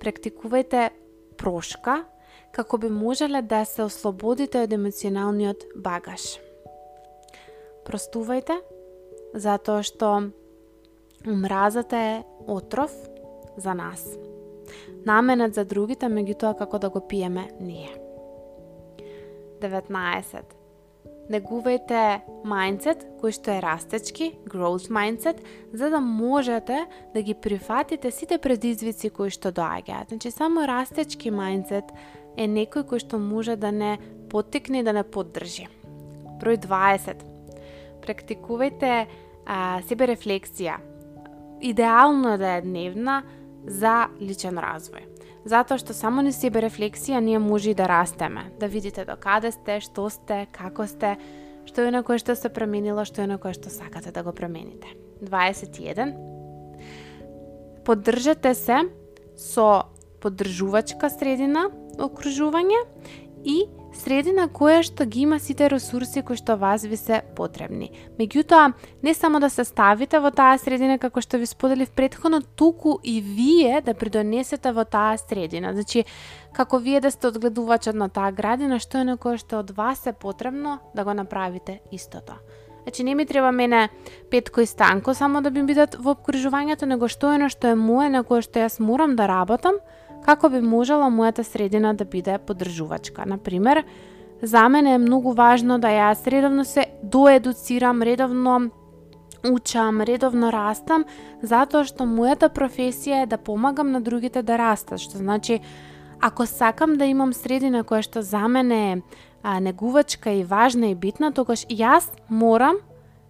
Практикувајте 0.00 0.90
прошка 1.38 2.04
како 2.52 2.78
би 2.78 2.88
можеле 2.88 3.42
да 3.42 3.64
се 3.64 3.84
ослободите 3.84 4.62
од 4.64 4.72
емоционалниот 4.72 5.66
багаж. 5.76 6.36
Простувајте 7.88 8.60
затоа 9.34 9.82
што 9.82 10.14
омразата 11.26 11.96
е 11.96 12.16
отров 12.46 12.92
за 13.56 13.74
нас. 13.74 14.27
Наменет 15.06 15.54
за 15.54 15.64
другите, 15.64 16.06
меѓутоа 16.06 16.56
како 16.58 16.78
да 16.78 16.90
го 16.90 17.00
пиеме 17.00 17.48
ние. 17.60 17.90
19. 19.60 20.54
Негувајте 21.28 22.02
мајндсет 22.48 23.02
кој 23.20 23.34
што 23.36 23.52
е 23.52 23.60
растечки, 23.60 24.30
growth 24.48 24.88
mindset, 24.88 25.42
за 25.72 25.90
да 25.92 26.00
можете 26.00 26.86
да 27.14 27.22
ги 27.22 27.34
прифатите 27.34 28.10
сите 28.10 28.38
предизвици 28.38 29.10
кои 29.10 29.28
што 29.30 29.52
доаѓаат. 29.52 30.08
Значи 30.08 30.30
само 30.32 30.64
растечки 30.64 31.30
мајндсет 31.30 31.92
е 32.36 32.48
некој 32.48 32.86
кој 32.88 33.04
што 33.04 33.20
може 33.20 33.58
да 33.60 33.72
не 33.72 33.98
поттикне 34.30 34.80
и 34.80 34.86
да 34.86 34.96
не 34.96 35.04
поддржи. 35.04 35.68
Број 36.40 36.62
20 36.64 37.26
практикувајте 38.08 38.92
а, 39.44 39.82
себе 39.88 40.08
рефлексија. 40.14 40.78
Идеално 41.60 42.34
е 42.34 42.38
да 42.38 42.52
е 42.56 42.62
дневна 42.62 43.22
за 43.68 44.08
личен 44.20 44.58
развој. 44.58 45.06
Затоа 45.48 45.78
што 45.80 45.94
само 45.96 46.22
ни 46.24 46.32
себе 46.32 46.60
рефлексија 46.64 47.20
ние 47.24 47.38
може 47.38 47.70
и 47.70 47.74
да 47.74 47.88
растеме, 47.88 48.52
да 48.60 48.68
видите 48.68 49.04
до 49.04 49.16
каде 49.16 49.52
сте, 49.52 49.80
што 49.80 50.10
сте, 50.10 50.46
како 50.52 50.86
сте, 50.86 51.16
што 51.64 51.84
е 51.84 51.92
на 51.94 52.02
кое 52.02 52.18
што 52.18 52.36
се 52.36 52.48
променило, 52.52 53.04
што 53.04 53.22
е 53.22 53.30
на 53.30 53.38
кое 53.38 53.54
што 53.56 53.70
сакате 53.72 54.12
да 54.12 54.22
го 54.22 54.32
промените. 54.32 54.88
21. 55.22 56.14
Поддржете 57.84 58.54
се 58.54 58.82
со 59.36 59.88
поддржувачка 60.20 61.10
средина 61.10 61.68
окружување 61.98 62.80
и 63.44 63.64
средина 63.98 64.46
која 64.48 64.82
што 64.86 65.04
ги 65.04 65.24
има 65.26 65.38
сите 65.42 65.68
ресурси 65.68 66.22
кои 66.22 66.38
што 66.38 66.56
вас 66.56 66.84
ви 66.86 66.96
се 66.96 67.20
потребни. 67.36 67.90
Меѓутоа, 68.18 68.72
не 69.02 69.14
само 69.14 69.40
да 69.40 69.50
се 69.50 69.64
ставите 69.64 70.20
во 70.22 70.30
таа 70.30 70.58
средина 70.58 70.98
како 70.98 71.20
што 71.20 71.38
ви 71.38 71.46
споделив 71.46 71.90
предходно, 71.90 72.40
туку 72.42 72.98
и 73.02 73.20
вие 73.20 73.80
да 73.82 73.94
придонесете 73.94 74.72
во 74.72 74.84
таа 74.84 75.18
средина. 75.18 75.74
Значи, 75.74 76.04
како 76.52 76.78
вие 76.78 77.00
да 77.00 77.10
сте 77.10 77.28
одгледувачот 77.28 77.94
на 77.94 78.08
таа 78.08 78.32
градина, 78.32 78.78
што 78.78 78.98
е 78.98 79.04
на 79.04 79.18
што 79.18 79.58
од 79.58 79.70
вас 79.76 80.06
е 80.06 80.12
потребно 80.12 80.78
да 80.94 81.04
го 81.04 81.14
направите 81.14 81.80
истото. 81.92 82.38
Значи 82.88 83.04
не 83.04 83.14
ми 83.14 83.26
треба 83.26 83.52
мене 83.52 83.88
Петко 84.30 84.60
и 84.60 84.66
Станко 84.66 85.14
само 85.14 85.42
да 85.42 85.50
би 85.50 85.62
бидат 85.62 85.96
во 86.00 86.14
обкружувањето, 86.14 86.86
него 86.86 87.08
што 87.08 87.34
е 87.34 87.38
на 87.38 87.48
што 87.52 87.68
е 87.68 87.74
мое, 87.74 88.08
на 88.08 88.24
кое 88.24 88.40
што 88.40 88.64
јас 88.64 88.80
морам 88.80 89.12
да 89.16 89.28
работам, 89.28 89.76
како 90.28 90.50
би 90.52 90.60
можела 90.60 91.08
мојата 91.08 91.44
средина 91.46 91.94
да 91.96 92.04
биде 92.04 92.36
поддржувачка. 92.38 93.24
Например, 93.26 93.84
за 94.42 94.68
мене 94.68 94.94
е 94.94 94.98
многу 94.98 95.32
важно 95.32 95.78
да 95.78 95.88
јас 95.88 96.26
редовно 96.28 96.64
се 96.64 96.86
доедуцирам, 97.02 98.02
редовно 98.02 98.70
учам, 99.44 100.02
редовно 100.02 100.50
растам, 100.52 101.06
затоа 101.42 101.86
што 101.88 102.04
мојата 102.04 102.50
професија 102.52 103.22
е 103.22 103.30
да 103.30 103.38
помагам 103.38 103.92
на 103.92 104.00
другите 104.00 104.42
да 104.42 104.58
растат, 104.58 105.00
што 105.00 105.18
значи 105.18 105.60
ако 106.20 106.46
сакам 106.46 106.96
да 106.98 107.06
имам 107.06 107.32
средина 107.32 107.84
која 107.84 108.02
што 108.02 108.22
за 108.22 108.48
мене 108.48 108.80
е 108.92 109.60
негувачка 109.60 110.30
и 110.30 110.44
важна 110.44 110.90
и 110.90 110.94
битна, 110.94 111.32
тогаш 111.32 111.64
јас 111.70 112.10
морам 112.28 112.82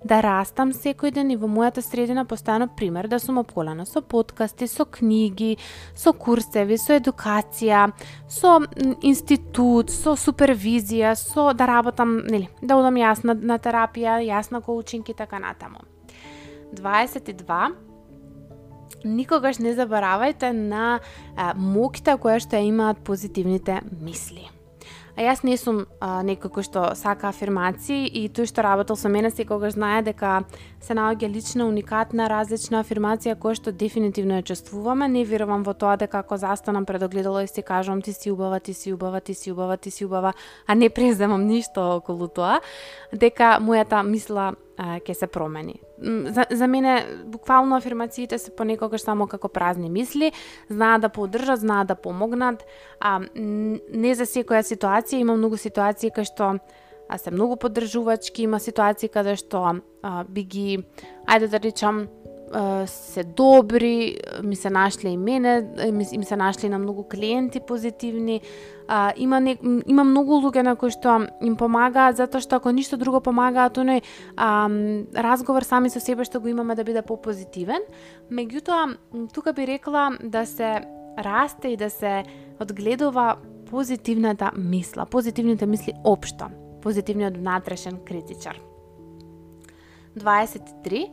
да 0.04 0.20
растам 0.22 0.72
секој 0.72 1.12
ден 1.14 1.30
и 1.30 1.36
во 1.36 1.48
мојата 1.50 1.82
средина 1.82 2.24
постојано 2.28 2.68
пример 2.76 3.08
да 3.08 3.18
сум 3.18 3.38
обколена 3.42 3.86
со 3.86 4.02
подкасти, 4.02 4.68
со 4.68 4.84
книги, 4.84 5.56
со 5.94 6.12
курсеви, 6.12 6.78
со 6.78 6.98
едукација, 6.98 7.88
со 8.28 8.58
институт, 9.02 9.90
со 9.90 10.14
супервизија, 10.16 11.14
со 11.18 11.52
да 11.52 11.66
работам, 11.66 12.18
нели, 12.26 12.48
да 12.62 12.78
одам 12.78 13.00
јас 13.00 13.24
на, 13.24 13.34
на 13.34 13.58
терапија, 13.58 14.20
јас 14.22 14.52
на 14.52 14.62
коучинг 14.62 15.08
и 15.08 15.14
така 15.14 15.38
натаму. 15.38 15.84
22 16.74 17.74
Никогаш 19.04 19.60
не 19.62 19.74
заборавајте 19.76 20.50
на 20.52 20.98
а, 21.36 21.52
моките 21.54 22.16
која 22.18 22.40
што 22.42 22.58
имаат 22.58 22.98
позитивните 23.06 23.78
мисли. 24.02 24.48
А 25.18 25.22
јас 25.26 25.40
не 25.42 25.56
сум 25.58 25.80
а, 25.98 26.20
некој 26.22 26.52
кој 26.54 26.64
што 26.68 26.82
сака 26.94 27.26
афирмации 27.32 28.04
и 28.06 28.28
тој 28.30 28.46
што 28.46 28.62
работел 28.62 28.94
со 28.94 29.10
мене 29.10 29.32
секогаш 29.34 29.74
знае 29.74 30.04
дека 30.06 30.44
се 30.78 30.94
наоѓа 30.94 31.26
лична, 31.32 31.66
уникатна, 31.66 32.28
различна 32.30 32.84
афирмација 32.84 33.34
која 33.34 33.58
што 33.58 33.72
дефинитивно 33.74 34.38
ја 34.38 34.46
чувствуваме. 34.52 35.08
Не 35.10 35.24
верувам 35.26 35.64
во 35.66 35.74
тоа 35.74 35.96
дека 35.98 36.20
ако 36.22 36.38
застанам 36.38 36.86
пред 36.86 37.02
огледало 37.02 37.42
и 37.42 37.50
си 37.50 37.66
кажувам 37.66 37.98
ти 38.02 38.12
си 38.14 38.30
убава, 38.30 38.60
ти 38.60 38.74
си 38.74 38.92
убава, 38.94 39.20
ти 39.20 39.34
си 39.34 39.50
убава, 39.50 39.76
ти 39.76 39.90
си 39.90 40.04
убава, 40.04 40.32
а 40.68 40.74
не 40.78 40.88
преземам 40.88 41.50
ништо 41.50 41.98
околу 41.98 42.28
тоа, 42.28 42.60
дека 43.10 43.58
мојата 43.58 44.06
мисла 44.06 44.52
ќе 44.78 45.12
се 45.12 45.26
промени. 45.26 45.80
За, 46.30 46.44
за 46.50 46.66
мене, 46.66 47.06
буквално 47.26 47.76
афирмациите 47.76 48.38
се 48.38 48.50
понекогаш 48.50 49.00
само 49.00 49.26
како 49.26 49.48
празни 49.48 49.90
мисли, 49.90 50.32
знаат 50.70 51.02
да 51.02 51.08
поддржат, 51.08 51.60
знаат 51.60 51.88
да 51.88 51.94
помогнат, 51.94 52.64
а 53.00 53.20
не 53.34 54.14
за 54.14 54.26
секоја 54.26 54.62
ситуација, 54.62 55.18
има 55.18 55.36
многу 55.36 55.56
ситуации 55.56 56.10
кај 56.10 56.30
што 56.30 56.58
а 57.08 57.16
се 57.18 57.30
многу 57.30 57.56
поддржувачки, 57.56 58.42
има 58.42 58.60
ситуации 58.60 59.08
каде 59.08 59.34
што 59.36 59.80
а, 60.02 60.24
би 60.28 60.44
ги, 60.44 60.84
ајде 61.24 61.48
да 61.48 61.58
речам, 61.58 62.06
се 62.86 63.24
добри, 63.24 64.16
ми 64.42 64.56
се 64.56 64.70
нашли 64.70 65.08
и 65.08 65.16
мене, 65.16 65.68
ми, 65.92 66.06
ми 66.18 66.24
се 66.24 66.36
нашли 66.36 66.68
на 66.68 66.78
многу 66.78 67.04
клиенти 67.04 67.60
позитивни. 67.60 68.40
А, 68.88 69.12
има, 69.16 69.40
не, 69.40 69.58
има 69.86 70.04
многу 70.04 70.40
луѓе 70.40 70.62
на 70.64 70.74
кои 70.76 70.90
што 70.90 71.28
им 71.44 71.56
помагаат, 71.60 72.16
затоа 72.16 72.40
што 72.40 72.56
ако 72.56 72.72
ништо 72.72 72.96
друго 72.96 73.20
помагаат, 73.20 73.76
оној 73.76 74.00
а, 74.36 74.68
разговор 75.12 75.62
сами 75.62 75.92
со 75.92 76.00
себе 76.00 76.24
што 76.24 76.40
го 76.40 76.48
имаме 76.48 76.74
да 76.74 76.84
биде 76.88 77.02
попозитивен. 77.02 77.84
Меѓутоа, 78.32 78.96
тука 79.34 79.52
би 79.52 79.66
рекла 79.68 80.16
да 80.24 80.46
се 80.46 80.80
расте 81.18 81.68
и 81.68 81.76
да 81.76 81.90
се 81.90 82.24
одгледува 82.60 83.36
позитивната 83.70 84.50
мисла, 84.56 85.06
позитивните 85.06 85.66
мисли 85.66 85.92
општо, 86.04 86.48
позитивниот 86.82 87.36
внатрешен 87.36 88.00
критичар. 88.06 88.56
23 90.16 91.10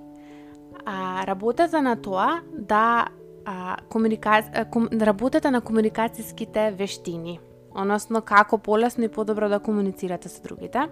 а, 0.85 1.27
работата 1.27 1.81
на 1.81 1.95
тоа 1.95 2.39
да 2.53 3.07
а, 3.45 3.77
комуника... 3.89 4.43
ком... 4.71 4.87
работата 5.01 5.51
на 5.51 5.61
комуникацијските 5.61 6.71
вештини, 6.71 7.39
односно 7.75 8.21
како 8.21 8.57
полесно 8.57 9.05
и 9.05 9.11
подобро 9.11 9.49
да 9.49 9.59
комуницирате 9.59 10.29
со 10.29 10.41
другите. 10.43 10.87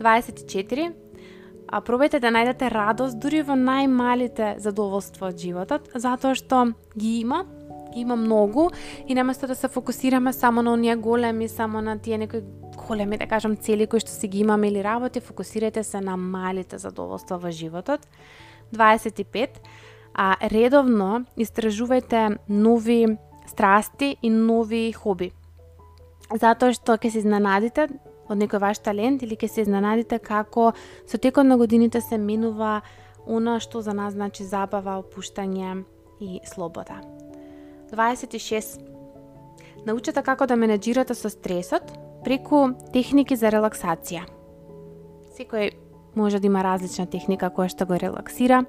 24. 0.00 0.92
А, 1.68 1.80
пробајте 1.80 2.20
да 2.20 2.30
најдете 2.32 2.70
радост 2.72 3.18
дури 3.18 3.42
во 3.42 3.56
најмалите 3.56 4.58
задоволства 4.58 5.30
од 5.32 5.38
животот, 5.40 5.88
затоа 5.94 6.34
што 6.34 6.74
ги 6.96 7.20
има, 7.20 7.44
ги 7.94 8.04
има 8.04 8.16
многу 8.16 8.68
и 9.06 9.14
наместо 9.14 9.46
да 9.46 9.54
се 9.54 9.68
фокусираме 9.68 10.32
само 10.32 10.62
на 10.62 10.72
оние 10.72 10.96
големи, 10.96 11.48
само 11.48 11.80
на 11.80 11.98
тие 11.98 12.18
некои 12.18 12.42
големи, 12.88 13.18
да 13.18 13.26
кажам, 13.26 13.56
цели 13.56 13.86
кои 13.86 14.00
што 14.00 14.10
си 14.10 14.28
ги 14.28 14.44
имаме 14.44 14.68
или 14.68 14.84
работи, 14.84 15.20
фокусирате 15.20 15.84
се 15.84 16.00
на 16.00 16.16
малите 16.16 16.78
задоволства 16.78 17.38
во 17.38 17.50
животот. 17.50 18.00
25, 18.74 19.60
а 20.14 20.36
редовно 20.50 21.24
истражувајте 21.38 22.38
нови 22.48 23.16
страсти 23.46 24.16
и 24.22 24.30
нови 24.30 24.92
хоби. 24.92 25.32
Затоа 26.34 26.74
што 26.74 26.96
ќе 26.98 27.12
се 27.12 27.22
изненадите 27.22 27.88
од 28.28 28.38
некој 28.40 28.60
ваш 28.62 28.80
талент 28.82 29.22
или 29.22 29.36
ќе 29.38 29.48
се 29.48 29.64
изненадите 29.64 30.18
како 30.18 30.72
со 31.06 31.18
текот 31.18 31.46
на 31.46 31.56
годините 31.60 32.00
се 32.00 32.18
минува 32.18 32.80
она 33.26 33.60
што 33.60 33.80
за 33.80 33.94
нас 33.94 34.14
значи 34.14 34.44
забава, 34.44 34.98
опуштање 35.00 35.84
и 36.20 36.40
слобода. 36.44 37.00
26. 37.92 38.80
Научете 39.86 40.22
како 40.22 40.46
да 40.46 40.56
менеджирате 40.56 41.14
со 41.14 41.30
стресот 41.30 41.92
преку 42.24 42.72
техники 42.92 43.36
за 43.36 43.52
релаксација. 43.52 44.24
Секој 45.36 45.74
може 46.14 46.40
да 46.40 46.46
има 46.46 46.62
различна 46.64 47.06
техника 47.06 47.50
која 47.50 47.68
што 47.68 47.86
го 47.86 47.98
релаксира. 47.98 48.64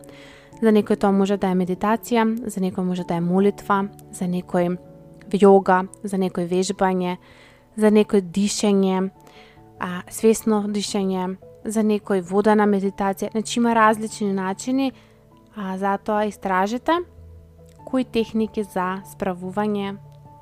За 0.61 0.71
некој 0.71 0.99
тоа 0.99 1.11
може 1.11 1.37
да 1.37 1.51
е 1.51 1.57
медитација, 1.57 2.25
за 2.47 2.61
некој 2.61 2.83
може 2.83 3.03
да 3.07 3.17
е 3.17 3.21
молитва, 3.21 3.87
за 4.11 4.25
некој 4.25 4.77
йога, 5.33 5.85
за 6.03 6.17
некој 6.17 6.47
вежбање, 6.47 7.17
за 7.77 7.91
некој 7.91 8.21
дишење, 8.21 9.09
а, 9.79 10.01
свесно 10.09 10.63
дишење, 10.67 11.35
за 11.65 11.81
некој 11.81 12.21
вода 12.21 12.55
на 12.55 12.67
медитација. 12.69 13.31
Значи 13.31 13.59
има 13.59 13.75
различни 13.75 14.33
начини, 14.33 14.91
а 15.55 15.77
затоа 15.77 16.25
истражете 16.25 16.99
кои 17.85 18.03
техники 18.03 18.63
за 18.63 19.01
справување 19.13 19.97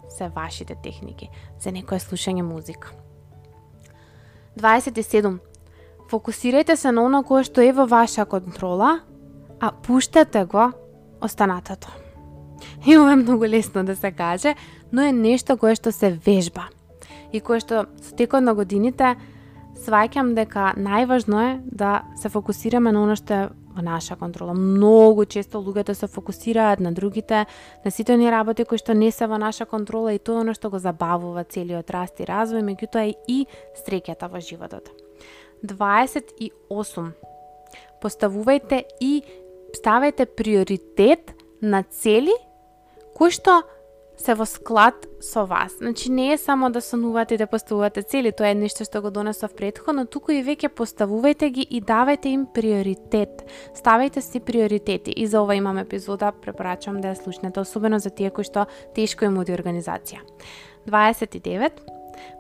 се 0.10 0.30
вашите 0.30 0.76
техники. 0.76 1.30
За 1.60 1.72
некое 1.72 2.00
слушање 2.00 2.42
музика. 2.42 2.94
27. 4.58 5.40
Фокусирајте 6.12 6.76
се 6.76 6.92
на 6.92 7.06
оно 7.06 7.24
кое 7.24 7.44
што 7.44 7.62
е 7.62 7.72
во 7.74 7.88
ваша 7.90 8.26
контрола, 8.26 9.00
а 9.60 9.72
пуштете 9.72 10.46
го 10.46 10.72
останатото. 11.22 11.88
И 12.86 12.98
ова 12.98 13.14
е 13.14 13.16
многу 13.16 13.46
лесно 13.46 13.84
да 13.84 13.96
се 13.96 14.12
каже, 14.12 14.56
но 14.92 15.02
е 15.02 15.12
нешто 15.12 15.58
кое 15.58 15.76
што 15.76 15.92
се 15.92 16.12
вежба. 16.12 16.68
И 17.34 17.42
кое 17.42 17.60
што 17.60 17.88
со 18.02 18.16
текот 18.16 18.46
на 18.46 18.54
годините 18.54 19.16
сваќам 19.84 20.34
дека 20.38 20.72
најважно 20.78 21.42
е 21.44 21.54
да 21.66 22.04
се 22.16 22.30
фокусираме 22.30 22.94
на 22.94 23.04
оно 23.04 23.18
што 23.18 23.34
е 23.34 23.50
во 23.74 23.82
наша 23.82 24.16
контрола. 24.16 24.54
Многу 24.54 25.26
често 25.26 25.58
луѓето 25.58 25.94
се 25.98 26.08
фокусираат 26.08 26.80
на 26.80 26.92
другите, 26.94 27.46
на 27.86 27.92
сите 27.92 28.14
оние 28.14 28.32
работи 28.32 28.66
кои 28.66 28.78
што 28.78 28.94
не 28.94 29.12
се 29.12 29.28
во 29.28 29.38
наша 29.42 29.66
контрола 29.66 30.14
и 30.14 30.20
тоа 30.20 30.38
е 30.38 30.46
оно 30.46 30.54
што 30.54 30.70
го 30.70 30.80
забавува 30.80 31.44
целиот 31.44 31.90
раст 31.90 32.22
и 32.22 32.30
развој, 32.30 32.62
меѓутоа 32.62 33.16
и 33.28 33.46
среќата 33.82 34.30
во 34.30 34.40
животот. 34.40 34.94
28. 35.64 37.12
Поставувајте 38.04 38.84
и 39.02 39.24
ставајте 39.74 40.26
приоритет 40.26 41.34
на 41.62 41.84
цели 41.84 42.36
кои 43.18 43.32
што 43.32 43.64
се 44.18 44.36
во 44.38 44.46
склад 44.46 45.08
со 45.22 45.46
вас. 45.46 45.74
Значи 45.78 46.12
не 46.12 46.34
е 46.34 46.38
само 46.38 46.70
да 46.70 46.82
сонувате 46.82 47.36
и 47.36 47.38
да 47.38 47.48
поставувате 47.48 48.04
цели, 48.04 48.32
тоа 48.32 48.52
е 48.52 48.56
нешто 48.56 48.86
што 48.86 49.02
го 49.02 49.10
донесов 49.12 49.56
претходно, 49.58 50.06
туку 50.06 50.32
и 50.32 50.44
веќе 50.46 50.70
поставувајте 50.70 51.50
ги 51.50 51.66
и 51.66 51.82
давајте 51.82 52.30
им 52.34 52.46
приоритет. 52.46 53.44
Ставајте 53.74 54.22
си 54.22 54.40
приоритети. 54.40 55.12
И 55.12 55.28
за 55.28 55.42
ова 55.42 55.56
имам 55.56 55.78
епизода, 55.78 56.32
препорачувам 56.32 57.02
да 57.02 57.14
ја 57.14 57.24
слушнете, 57.24 57.60
особено 57.60 58.00
за 58.00 58.10
тие 58.10 58.30
кои 58.30 58.44
што 58.44 58.68
тешко 58.96 59.26
им 59.26 59.38
оди 59.38 59.52
организација. 59.52 60.22
29. 60.86 61.82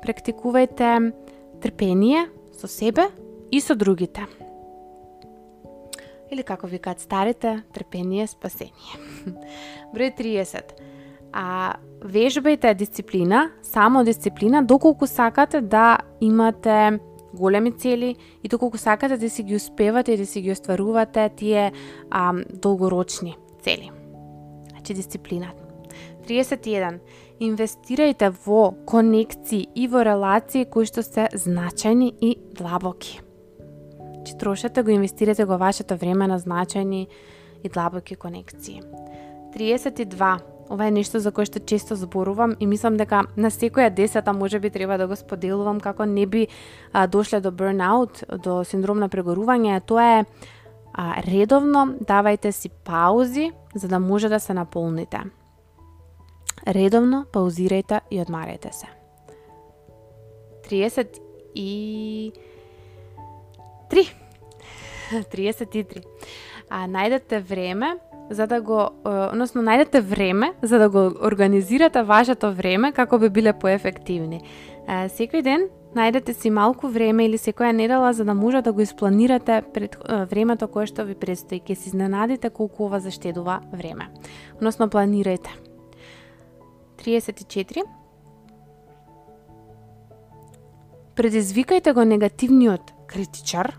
Практикувајте 0.05 1.13
трпение 1.61 2.29
со 2.53 2.67
себе 2.67 3.09
и 3.51 3.61
со 3.61 3.75
другите. 3.75 4.27
Или 6.31 6.43
како 6.43 6.67
викаат 6.67 6.99
старите, 6.99 7.63
трпение 7.73 8.27
спасение. 8.27 8.97
Број 9.93 10.13
30 10.17 10.92
а, 11.33 11.73
вежбајте 12.05 12.75
дисциплина, 12.75 13.51
само 13.63 14.03
дисциплина, 14.03 14.63
доколку 14.63 15.07
сакате 15.07 15.61
да 15.61 15.97
имате 16.21 16.99
големи 17.33 17.71
цели 17.71 18.15
и 18.43 18.47
доколку 18.47 18.77
сакате 18.77 19.17
да 19.17 19.29
си 19.29 19.43
ги 19.43 19.55
успевате 19.55 20.13
и 20.13 20.17
да 20.17 20.25
си 20.25 20.41
ги 20.41 20.51
остварувате 20.51 21.29
тие 21.35 21.71
а, 22.11 22.33
долгорочни 22.53 23.37
цели. 23.61 23.91
Значи 24.69 24.93
дисциплина. 24.93 25.51
31. 26.27 26.99
Инвестирајте 27.41 28.29
во 28.45 28.71
конекции 28.85 29.67
и 29.75 29.87
во 29.87 30.03
релации 30.05 30.65
кои 30.65 30.87
што 30.87 31.03
се 31.03 31.27
значајни 31.33 32.13
и 32.21 32.37
длабоки. 32.55 33.19
Значи 33.97 34.37
трошете 34.39 34.83
го, 34.83 34.89
инвестирате 34.89 35.45
го 35.45 35.57
вашето 35.57 35.97
време 35.97 36.27
на 36.27 36.39
значајни 36.39 37.07
и 37.63 37.69
длабоки 37.69 38.15
конекции. 38.15 38.81
32 39.55 40.52
Ова 40.69 40.87
е 40.87 40.91
нешто 40.91 41.19
за 41.19 41.31
кое 41.31 41.45
што 41.45 41.59
често 41.59 41.95
зборувам 41.95 42.55
и 42.59 42.65
мислам 42.65 42.95
дека 42.97 43.25
на 43.35 43.51
секоја 43.51 43.89
десета 43.89 44.33
може 44.33 44.59
би 44.59 44.69
треба 44.69 44.97
да 44.97 45.07
го 45.07 45.15
споделувам 45.15 45.79
како 45.79 46.05
не 46.05 46.25
би 46.25 46.47
а, 46.93 47.07
дошле 47.07 47.41
до 47.41 47.51
burnout, 47.51 48.23
до 48.43 48.63
синдром 48.63 48.99
на 48.99 49.09
прегорување, 49.09 49.81
тоа 49.85 50.19
е 50.19 50.25
а, 50.93 51.21
редовно 51.27 51.99
давајте 51.99 52.51
си 52.51 52.69
паузи 52.69 53.51
за 53.75 53.87
да 53.87 53.99
може 53.99 54.29
да 54.29 54.39
се 54.39 54.53
наполните. 54.53 55.19
Редовно 56.67 57.25
паузирајте 57.33 57.99
и 58.11 58.21
одмарајте 58.23 58.71
се. 58.71 58.87
30 60.69 61.19
и 61.55 62.33
3. 63.91 64.07
33. 65.11 66.03
А, 66.73 66.87
најдете 66.87 67.37
време 67.43 67.99
за 68.29 68.47
да 68.47 68.61
го, 68.61 68.89
односно 69.05 69.61
најдете 69.61 70.01
време 70.01 70.53
за 70.61 70.79
да 70.79 70.89
го 70.89 71.11
организирате 71.21 72.03
вашето 72.03 72.53
време 72.53 72.91
како 72.91 73.19
би 73.19 73.29
биле 73.29 73.53
поефективни. 73.53 74.41
Секој 74.87 75.43
ден 75.43 75.67
најдете 75.95 76.33
си 76.33 76.49
малку 76.49 76.87
време 76.87 77.25
или 77.25 77.37
секоја 77.37 77.71
недела 77.71 78.13
за 78.13 78.25
да 78.25 78.33
може 78.33 78.61
да 78.61 78.73
го 78.73 78.81
испланирате 78.81 79.61
пред 79.73 79.97
времето 80.31 80.67
кое 80.67 80.87
што 80.87 81.05
ви 81.05 81.15
предстои. 81.15 81.59
Ке 81.59 81.75
се 81.75 81.89
изненадите 81.89 82.49
колку 82.49 82.85
ова 82.85 82.99
заштедува 82.99 83.61
време. 83.71 84.09
Односно 84.55 84.89
планирајте. 84.89 85.51
34. 86.97 87.83
Предизвикајте 91.15 91.93
го 91.93 92.03
негативниот 92.03 92.93
критичар 93.07 93.77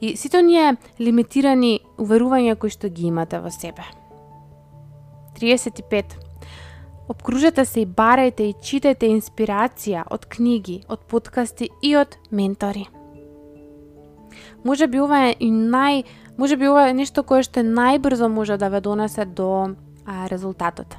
и 0.00 0.16
сите 0.16 0.38
оние 0.38 0.76
лимитирани 1.00 1.80
уверувања 1.98 2.56
кои 2.56 2.70
што 2.70 2.88
ги 2.88 3.08
имате 3.08 3.40
во 3.40 3.50
себе. 3.50 3.84
35. 5.40 6.16
Обкружете 7.08 7.64
се 7.64 7.82
и 7.82 7.86
барајте 7.86 8.46
и 8.50 8.54
читајте 8.54 9.10
инспирација 9.10 10.04
од 10.10 10.26
книги, 10.30 10.80
од 10.88 11.04
подкасти 11.10 11.70
и 11.82 11.96
од 11.96 12.16
ментори. 12.30 12.86
Може 14.64 14.86
би 14.86 15.00
ова 15.00 15.26
е 15.30 15.36
и 15.40 15.50
нај, 15.50 16.04
може 16.38 16.56
би 16.56 16.68
ова 16.68 16.88
е 16.88 16.94
нешто 16.94 17.24
кое 17.26 17.42
што 17.42 17.64
најбрзо 17.66 18.28
може 18.28 18.56
да 18.56 18.68
ве 18.68 18.80
донесе 18.80 19.24
до 19.24 19.74
а, 20.06 20.28
резултатот. 20.28 20.96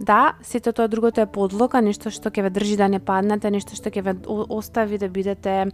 Да, 0.00 0.34
сите 0.42 0.72
тоа 0.72 0.88
другото 0.88 1.20
е 1.20 1.26
подлога, 1.26 1.80
нешто 1.80 2.10
што 2.10 2.30
ќе 2.30 2.46
ве 2.46 2.50
држи 2.50 2.76
да 2.76 2.88
не 2.88 2.98
паднете, 2.98 3.50
нешто 3.50 3.76
што 3.76 3.90
ќе 3.90 4.02
ве 4.02 4.14
остави 4.26 4.98
да 4.98 5.08
бидете 5.08 5.72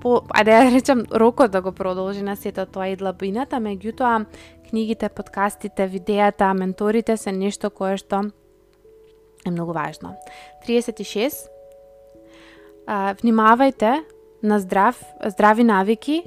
по, 0.00 0.22
ајде 0.34 0.54
да 0.54 0.70
речам, 0.70 1.04
рокот 1.12 1.50
да 1.50 1.62
го 1.62 1.72
продолжи 1.72 2.22
на 2.22 2.36
сето 2.36 2.66
тоа 2.66 2.88
и 2.88 2.96
длабината, 2.96 3.56
меѓутоа 3.56 4.26
книгите, 4.70 5.08
подкастите, 5.08 5.86
видеата, 5.86 6.54
менторите 6.54 7.16
се 7.16 7.32
нешто 7.32 7.70
кое 7.70 7.96
што 7.96 8.30
е 9.46 9.50
многу 9.50 9.72
важно. 9.72 10.16
36. 10.66 11.48
А, 12.86 13.14
внимавајте 13.14 14.04
на 14.42 14.60
здрав, 14.60 15.00
здрави 15.24 15.64
навики 15.64 16.22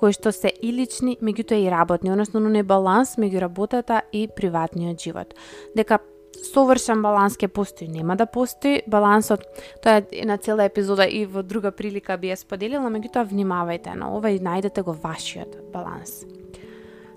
кои 0.00 0.14
што 0.16 0.32
се 0.32 0.48
и 0.48 0.72
лични, 0.72 1.18
меѓутоа 1.20 1.60
и 1.60 1.68
работни, 1.68 2.08
односно 2.08 2.40
не 2.40 2.62
баланс 2.64 3.18
меѓу 3.20 3.42
работата 3.44 4.00
и 4.16 4.28
приватниот 4.28 4.96
живот. 4.96 5.34
Дека 5.76 6.00
совршен 6.44 7.02
баланс 7.02 7.36
ќе 7.36 7.48
постои, 7.48 7.88
нема 7.88 8.16
да 8.16 8.26
постои. 8.26 8.82
Балансот, 8.86 9.44
тоа 9.82 10.00
е 10.12 10.24
на 10.24 10.38
цела 10.38 10.64
епизода 10.64 11.06
и 11.06 11.24
во 11.26 11.42
друга 11.42 11.70
прилика 11.70 12.16
би 12.18 12.32
ја 12.32 12.38
споделила, 12.40 12.90
меѓутоа 12.90 13.26
внимавајте 13.28 13.94
на 13.94 14.10
ова 14.16 14.30
и 14.30 14.40
најдете 14.40 14.82
го 14.82 14.92
вашиот 14.92 15.72
баланс. 15.72 16.24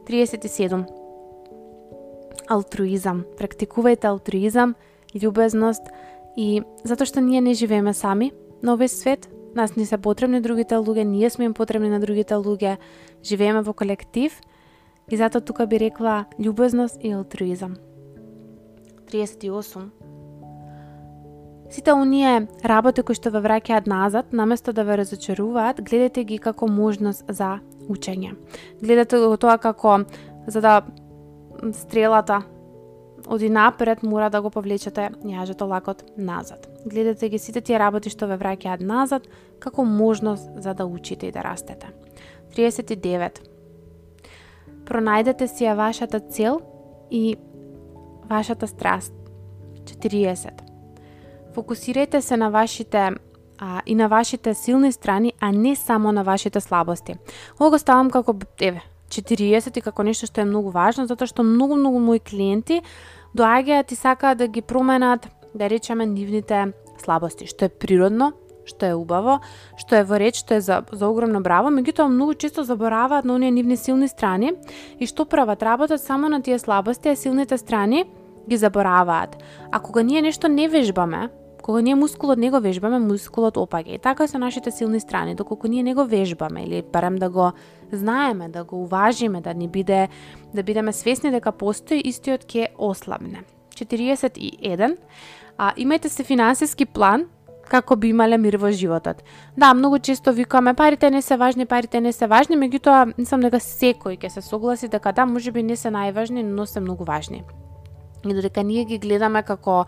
37. 0.08 0.84
Алтруизам. 2.50 3.24
Практикувајте 3.40 4.10
алтруизам, 4.12 4.76
љубезност 5.16 5.88
и 6.36 6.64
затоа 6.84 7.08
што 7.08 7.22
ние 7.22 7.42
не 7.42 7.54
живееме 7.54 7.94
сами 7.94 8.34
на 8.62 8.76
овој 8.76 8.90
свет, 8.92 9.30
нас 9.56 9.76
не 9.76 9.86
се 9.86 9.98
потребни 9.98 10.42
другите 10.42 10.76
луѓе, 10.76 11.04
ние 11.06 11.30
сме 11.30 11.46
им 11.46 11.54
потребни 11.54 11.90
на 11.90 12.00
другите 12.00 12.34
луѓе, 12.34 12.78
живееме 13.24 13.62
во 13.62 13.74
колектив 13.74 14.34
и 15.10 15.18
затоа 15.18 15.42
тука 15.42 15.68
би 15.68 15.80
рекла 15.80 16.26
љубезност 16.40 16.98
и 17.02 17.14
алтруизам. 17.14 17.78
38. 19.14 19.90
Сите 21.70 21.94
оние 21.94 22.48
работи 22.66 23.04
кои 23.06 23.18
што 23.18 23.30
ве 23.34 23.42
враќаат 23.46 23.86
назад, 23.90 24.34
наместо 24.34 24.74
да 24.74 24.84
ве 24.86 24.98
разочаруваат, 24.98 25.82
гледате 25.86 26.24
ги 26.24 26.40
како 26.42 26.68
можност 26.68 27.26
за 27.30 27.60
учење. 27.90 28.34
Гледате 28.82 29.22
го 29.22 29.38
тоа 29.38 29.58
како 29.58 30.00
за 30.48 30.62
да 30.62 30.82
стрелата 31.74 32.42
оди 33.28 33.50
напред, 33.50 34.04
мора 34.04 34.30
да 34.30 34.42
го 34.42 34.50
повлечете 34.50 35.10
јажето 35.24 35.70
лакот 35.70 36.04
назад. 36.18 36.68
Гледате 36.86 37.30
ги 37.30 37.40
сите 37.40 37.62
тие 37.62 37.80
работи 37.80 38.10
што 38.10 38.28
ве 38.28 38.38
враќаат 38.42 38.82
назад 38.82 39.30
како 39.60 39.86
можност 39.86 40.50
за 40.58 40.74
да 40.74 40.86
учите 40.86 41.30
и 41.30 41.32
да 41.32 41.46
растете. 41.46 41.94
39. 42.58 43.42
Пронајдете 44.86 45.48
си 45.48 45.70
ја 45.70 45.78
вашата 45.78 46.20
цел 46.20 46.62
и 47.10 47.38
вашата 48.30 48.68
страст. 48.68 49.14
40. 49.84 50.50
Фокусирајте 51.56 52.20
се 52.20 52.38
на 52.38 52.50
вашите 52.50 53.12
а, 53.60 53.82
и 53.86 53.96
на 53.96 54.08
вашите 54.08 54.54
силни 54.54 54.92
страни, 54.92 55.34
а 55.40 55.52
не 55.52 55.76
само 55.76 56.12
на 56.12 56.24
вашите 56.24 56.62
слабости. 56.62 57.16
Ова 57.60 57.70
го 57.70 57.80
ставам 57.80 58.10
како, 58.10 58.36
еве, 58.60 58.82
40 59.10 59.78
и 59.78 59.82
како 59.82 60.04
нешто 60.04 60.28
што 60.28 60.42
е 60.42 60.50
многу 60.50 60.72
важно, 60.72 61.06
затоа 61.08 61.28
што 61.28 61.44
многу, 61.44 61.76
многу 61.76 62.00
мои 62.00 62.20
клиенти 62.20 62.82
доаѓаат 63.38 63.92
и 63.92 63.96
сакаат 63.96 64.38
да 64.38 64.48
ги 64.48 64.62
променат, 64.62 65.28
да 65.54 65.70
речеме, 65.70 66.06
нивните 66.06 66.74
слабости, 66.98 67.48
што 67.48 67.66
е 67.66 67.70
природно, 67.70 68.34
што 68.66 68.86
е 68.86 68.96
убаво, 68.96 69.40
што 69.78 69.96
е 69.96 70.04
во 70.04 70.20
реч, 70.20 70.40
што 70.44 70.56
е 70.56 70.62
за, 70.62 70.82
за 70.92 71.08
огромно 71.08 71.42
браво, 71.42 71.72
меѓутоа 71.74 72.08
многу 72.08 72.34
често 72.34 72.64
забораваат 72.64 73.26
на 73.26 73.36
оние 73.36 73.52
нивни 73.52 73.78
силни 73.78 74.08
страни 74.08 74.54
и 75.00 75.08
што 75.08 75.26
прават, 75.26 75.64
работат 75.64 76.02
само 76.02 76.30
на 76.30 76.42
тие 76.42 76.60
слабости, 76.60 77.10
а 77.10 77.16
силните 77.16 77.58
страни 77.58 78.06
ги 78.50 78.58
забораваат. 78.58 79.38
А 79.72 79.80
кога 79.80 80.04
ние 80.04 80.22
нешто 80.22 80.48
не 80.48 80.68
вежбаме, 80.68 81.30
Кога 81.64 81.82
ние 81.82 81.96
мускулот 81.96 82.38
не 82.38 82.50
го 82.52 82.60
вежбаме, 82.60 83.00
мускулот 83.00 83.56
опаѓа. 83.56 83.96
И 83.96 84.00
така 84.00 84.28
со 84.28 84.38
нашите 84.38 84.72
силни 84.72 85.00
страни, 85.00 85.36
доколку 85.36 85.68
ние 85.72 85.84
не 85.84 85.94
го 85.96 86.04
вежбаме 86.04 86.64
или 86.64 86.84
барем 86.84 87.16
да 87.16 87.30
го 87.30 87.52
знаеме, 87.92 88.50
да 88.50 88.64
го 88.64 88.84
уважиме, 88.84 89.42
да 89.42 89.54
ни 89.54 89.68
биде 89.68 90.10
да 90.54 90.64
бидеме 90.64 90.92
свесни 90.92 91.32
дека 91.32 91.52
постои, 91.52 92.04
истиот 92.04 92.44
ќе 92.44 92.76
ослабне. 92.78 93.48
41. 93.80 94.98
А, 95.58 95.72
имајте 95.80 96.12
се 96.12 96.24
финансиски 96.24 96.86
план 96.86 97.26
како 97.70 97.96
би 97.96 98.10
имале 98.10 98.38
мир 98.38 98.58
во 98.58 98.72
животот. 98.72 99.24
Да, 99.58 99.74
многу 99.74 100.00
често 100.00 100.34
викаме 100.34 100.74
парите 100.74 101.10
не 101.10 101.22
се 101.22 101.38
важни, 101.38 101.66
парите 101.66 102.02
не 102.02 102.12
се 102.14 102.28
важни, 102.28 102.58
меѓутоа 102.58 103.14
мислам 103.18 103.42
дека 103.42 103.60
секој 103.60 104.18
ќе 104.20 104.30
се 104.30 104.42
согласи 104.42 104.88
дека 104.88 105.14
да, 105.14 105.26
можеби 105.26 105.64
не 105.64 105.76
се 105.76 105.90
најважни, 105.90 106.44
но 106.44 106.66
се 106.66 106.80
многу 106.80 107.04
важни. 107.04 107.44
И 108.26 108.34
додека 108.34 108.64
ние 108.64 108.86
ги 108.86 108.98
гледаме 108.98 109.44
како 109.44 109.86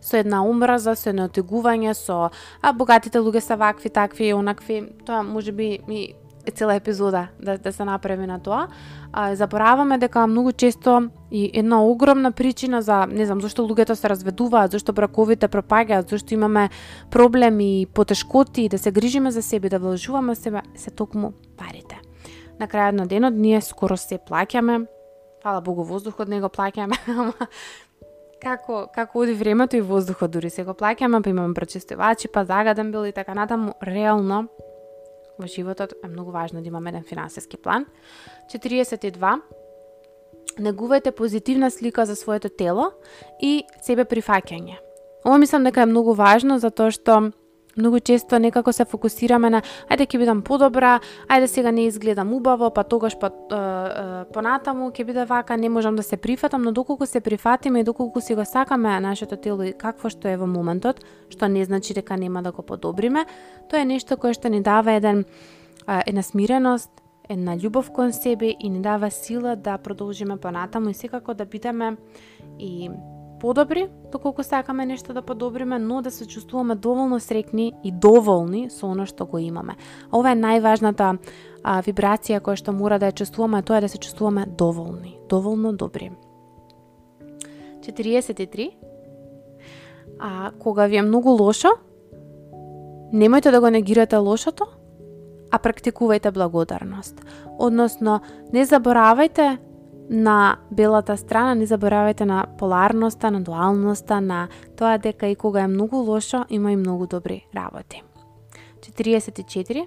со 0.00 0.16
една 0.16 0.42
омраза, 0.44 0.94
со 0.96 1.10
едно 1.10 1.28
отегување, 1.28 1.94
со 1.94 2.30
а 2.62 2.72
богатите 2.72 3.18
луѓе 3.18 3.40
се 3.40 3.56
вакви, 3.56 3.90
такви 3.90 4.28
и 4.28 4.34
онакви, 4.34 4.82
тоа 5.06 5.22
можеби 5.22 5.78
ми 5.88 6.14
цела 6.50 6.74
епизода 6.74 7.28
да, 7.40 7.58
да 7.58 7.72
се 7.72 7.84
направи 7.84 8.26
на 8.26 8.38
тоа. 8.38 8.68
А, 9.12 9.34
забораваме 9.34 9.98
дека 9.98 10.26
многу 10.26 10.52
често 10.52 11.10
и 11.30 11.50
една 11.54 11.84
огромна 11.84 12.32
причина 12.32 12.82
за, 12.82 13.06
не 13.06 13.26
знам, 13.26 13.40
зошто 13.40 13.62
луѓето 13.62 13.92
се 13.92 14.08
разведуваат, 14.08 14.72
зошто 14.72 14.92
браковите 14.92 15.48
пропаѓаат, 15.48 16.10
зошто 16.10 16.34
имаме 16.34 16.68
проблеми 17.10 17.80
и 17.80 17.86
потешкоти, 17.86 18.68
да 18.68 18.78
се 18.78 18.90
грижиме 18.90 19.30
за 19.30 19.42
себе, 19.42 19.68
да 19.68 19.78
вложуваме 19.78 20.34
себе, 20.34 20.62
се 20.76 20.90
токму 20.90 21.32
парите. 21.56 22.00
На 22.60 22.66
крајот 22.68 22.92
на 22.92 23.06
денот 23.06 23.34
ние 23.34 23.60
скоро 23.60 23.96
се 23.96 24.18
плаќаме, 24.18 24.86
фала 25.42 25.60
Богу 25.60 25.84
воздухот 25.84 26.28
не 26.28 26.40
го 26.40 26.48
плаќаме, 26.48 26.98
ама 27.08 27.48
како 28.42 28.86
како 28.94 29.20
оди 29.22 29.34
времето 29.34 29.76
и 29.76 29.80
воздухот 29.80 30.30
дури 30.30 30.50
се 30.50 30.64
го 30.64 30.74
плаќаме, 30.74 31.22
па 31.22 31.30
имаме 31.30 31.54
прочистувачи, 31.54 32.28
па 32.32 32.44
загаден 32.44 32.90
бил 32.92 33.06
и 33.06 33.12
така 33.12 33.34
натаму, 33.34 33.74
реално 33.82 34.48
во 35.38 35.46
животот 35.46 35.94
е 36.02 36.08
многу 36.08 36.30
важно 36.30 36.62
да 36.62 36.68
имаме 36.68 36.90
еден 36.90 37.04
финансиски 37.04 37.56
план. 37.56 37.86
42 38.52 39.40
негувајте 40.58 41.10
позитивна 41.10 41.70
слика 41.70 42.06
за 42.06 42.16
своето 42.16 42.48
тело 42.48 42.90
и 43.40 43.64
себе 43.82 44.04
прифаќање. 44.04 44.78
Ова 45.24 45.38
мислам 45.38 45.64
дека 45.64 45.82
е 45.82 45.90
многу 45.90 46.14
важно 46.14 46.58
затоа 46.58 46.90
што 46.90 47.30
многу 47.78 48.00
често 48.00 48.38
некако 48.38 48.72
се 48.72 48.84
фокусираме 48.84 49.50
на 49.50 49.62
ајде 49.88 50.06
ќе 50.06 50.18
бидам 50.18 50.42
подобра, 50.42 51.00
ајде 51.28 51.46
сега 51.46 51.70
не 51.70 51.86
изгледам 51.86 52.32
убаво, 52.32 52.70
па 52.70 52.84
тогаш 52.84 53.16
па 53.18 53.30
понатаму 54.34 54.90
ќе 54.90 55.04
биде 55.04 55.24
вака, 55.24 55.56
не 55.56 55.68
можам 55.68 55.96
да 55.96 56.02
се 56.02 56.16
прифатам, 56.16 56.62
но 56.62 56.72
доколку 56.72 57.06
се 57.06 57.20
прифатиме 57.20 57.80
и 57.80 57.84
доколку 57.84 58.20
си 58.20 58.34
го 58.34 58.44
сакаме 58.44 59.00
нашето 59.00 59.36
тело 59.36 59.62
и 59.62 59.72
какво 59.72 60.10
што 60.10 60.28
е 60.28 60.36
во 60.36 60.46
моментот, 60.46 61.04
што 61.30 61.48
не 61.48 61.64
значи 61.64 61.94
дека 61.94 62.16
нема 62.16 62.42
да 62.42 62.52
го 62.52 62.62
подобриме, 62.62 63.26
тоа 63.70 63.80
е 63.80 63.84
нешто 63.84 64.16
кое 64.16 64.34
што 64.34 64.48
ни 64.48 64.60
дава 64.60 64.92
еден 64.92 65.24
една 66.06 66.22
смиреност, 66.22 66.90
една 67.28 67.56
љубов 67.56 67.90
кон 67.92 68.12
себе 68.12 68.54
и 68.60 68.70
ни 68.70 68.80
дава 68.80 69.10
сила 69.10 69.56
да 69.56 69.78
продолжиме 69.78 70.36
понатаму 70.36 70.90
и 70.90 70.94
секако 70.94 71.34
да 71.34 71.44
бидеме 71.44 71.96
и 72.58 72.90
подобри, 73.40 73.88
доколку 74.12 74.42
сакаме 74.42 74.86
нешто 74.86 75.12
да 75.12 75.22
подобриме, 75.22 75.78
но 75.78 76.02
да 76.02 76.10
се 76.10 76.26
чувствуваме 76.26 76.74
доволно 76.74 77.20
срекни 77.20 77.72
и 77.84 77.92
доволни 77.92 78.70
со 78.70 78.86
оно 78.86 79.06
што 79.06 79.26
го 79.26 79.38
имаме. 79.38 79.76
Ова 80.12 80.32
е 80.32 80.38
најважната 80.38 81.18
а, 81.62 81.82
вибрација 81.82 82.40
која 82.40 82.56
што 82.56 82.72
мора 82.72 82.98
да 82.98 83.10
ја 83.10 83.18
чувствуваме, 83.22 83.62
тоа 83.62 83.78
е 83.78 83.86
да 83.86 83.88
се 83.88 83.98
чувствуваме 83.98 84.46
доволни, 84.46 85.18
доволно 85.28 85.72
добри. 85.72 86.10
43. 87.80 88.70
А 90.18 90.50
кога 90.58 90.86
ви 90.86 90.96
е 90.96 91.02
многу 91.02 91.30
лошо, 91.30 91.68
немојте 93.12 93.50
да 93.50 93.60
го 93.60 93.70
негирате 93.70 94.16
лошото, 94.16 94.66
а 95.50 95.58
практикувајте 95.58 96.30
благодарност. 96.30 97.24
Односно, 97.58 98.20
не 98.52 98.66
заборавајте 98.66 99.58
на 100.08 100.56
белата 100.70 101.16
страна, 101.16 101.54
не 101.54 101.66
заборавајте 101.66 102.24
на 102.24 102.46
поларноста, 102.58 103.30
на 103.30 103.40
дуалноста, 103.40 104.20
на 104.20 104.48
тоа 104.76 104.98
дека 104.98 105.28
и 105.28 105.36
кога 105.36 105.60
е 105.60 105.68
многу 105.68 105.96
лошо, 105.96 106.44
има 106.48 106.72
и 106.72 106.76
многу 106.76 107.06
добри 107.06 107.46
работи. 107.54 108.02
44. 108.80 109.86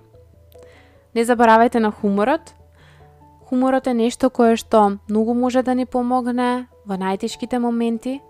Не 1.15 1.25
заборавајте 1.25 1.79
на 1.79 1.91
хуморот. 1.91 2.53
Хуморот 3.49 3.87
е 3.87 3.93
нешто 3.93 4.29
кое 4.29 4.55
што 4.55 4.99
многу 5.09 5.33
може 5.33 5.63
да 5.63 5.73
ни 5.75 5.85
помогне 5.85 6.67
во 6.85 6.95
најтешките 6.95 7.59
моменти 7.59 8.21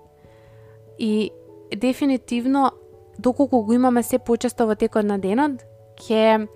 и 0.98 1.32
дефинитивно 1.76 2.72
доколку 3.20 3.64
го 3.64 3.74
имаме 3.74 4.04
се 4.04 4.20
почесто 4.20 4.66
во 4.68 4.76
текот 4.76 5.06
на 5.06 5.20
денот, 5.20 5.62
ќе 6.02 6.48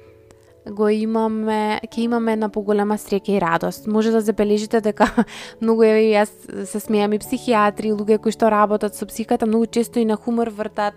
го 0.71 0.89
имаме, 0.89 1.79
ќе 1.85 2.05
имаме 2.05 2.35
на 2.35 2.49
поголема 2.49 2.97
среќа 2.97 3.35
и 3.35 3.39
радост. 3.41 3.87
Може 3.87 4.11
да 4.11 4.21
забележите 4.21 4.81
дека 4.81 5.07
многу 5.61 5.83
е 5.85 5.93
јас 6.15 6.31
се 6.65 6.79
смеам 6.79 7.13
и 7.13 7.21
психијатри, 7.21 7.93
луѓе 7.93 8.19
кои 8.21 8.33
што 8.33 8.49
работат 8.49 8.95
со 8.95 9.05
психиката, 9.05 9.45
многу 9.45 9.67
често 9.67 9.99
и 9.99 10.05
на 10.05 10.17
хумор 10.17 10.49
вртат 10.49 10.95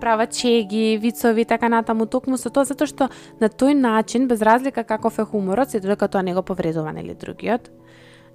прават 0.00 0.34
чеги, 0.34 0.98
вицови 0.98 1.44
така 1.44 1.68
натаму 1.68 2.06
токму 2.06 2.38
со 2.38 2.50
тоа 2.50 2.66
затоа 2.66 2.90
што 2.90 3.08
на 3.40 3.48
тој 3.48 3.74
начин 3.78 4.26
без 4.28 4.42
разлика 4.42 4.84
каков 4.84 5.18
е 5.18 5.24
хуморот, 5.24 5.70
се 5.70 5.80
додека 5.80 6.08
тоа 6.08 6.22
не 6.22 6.34
го 6.34 6.42
повредува 6.42 6.92
нели 6.92 7.14
другиот. 7.14 7.70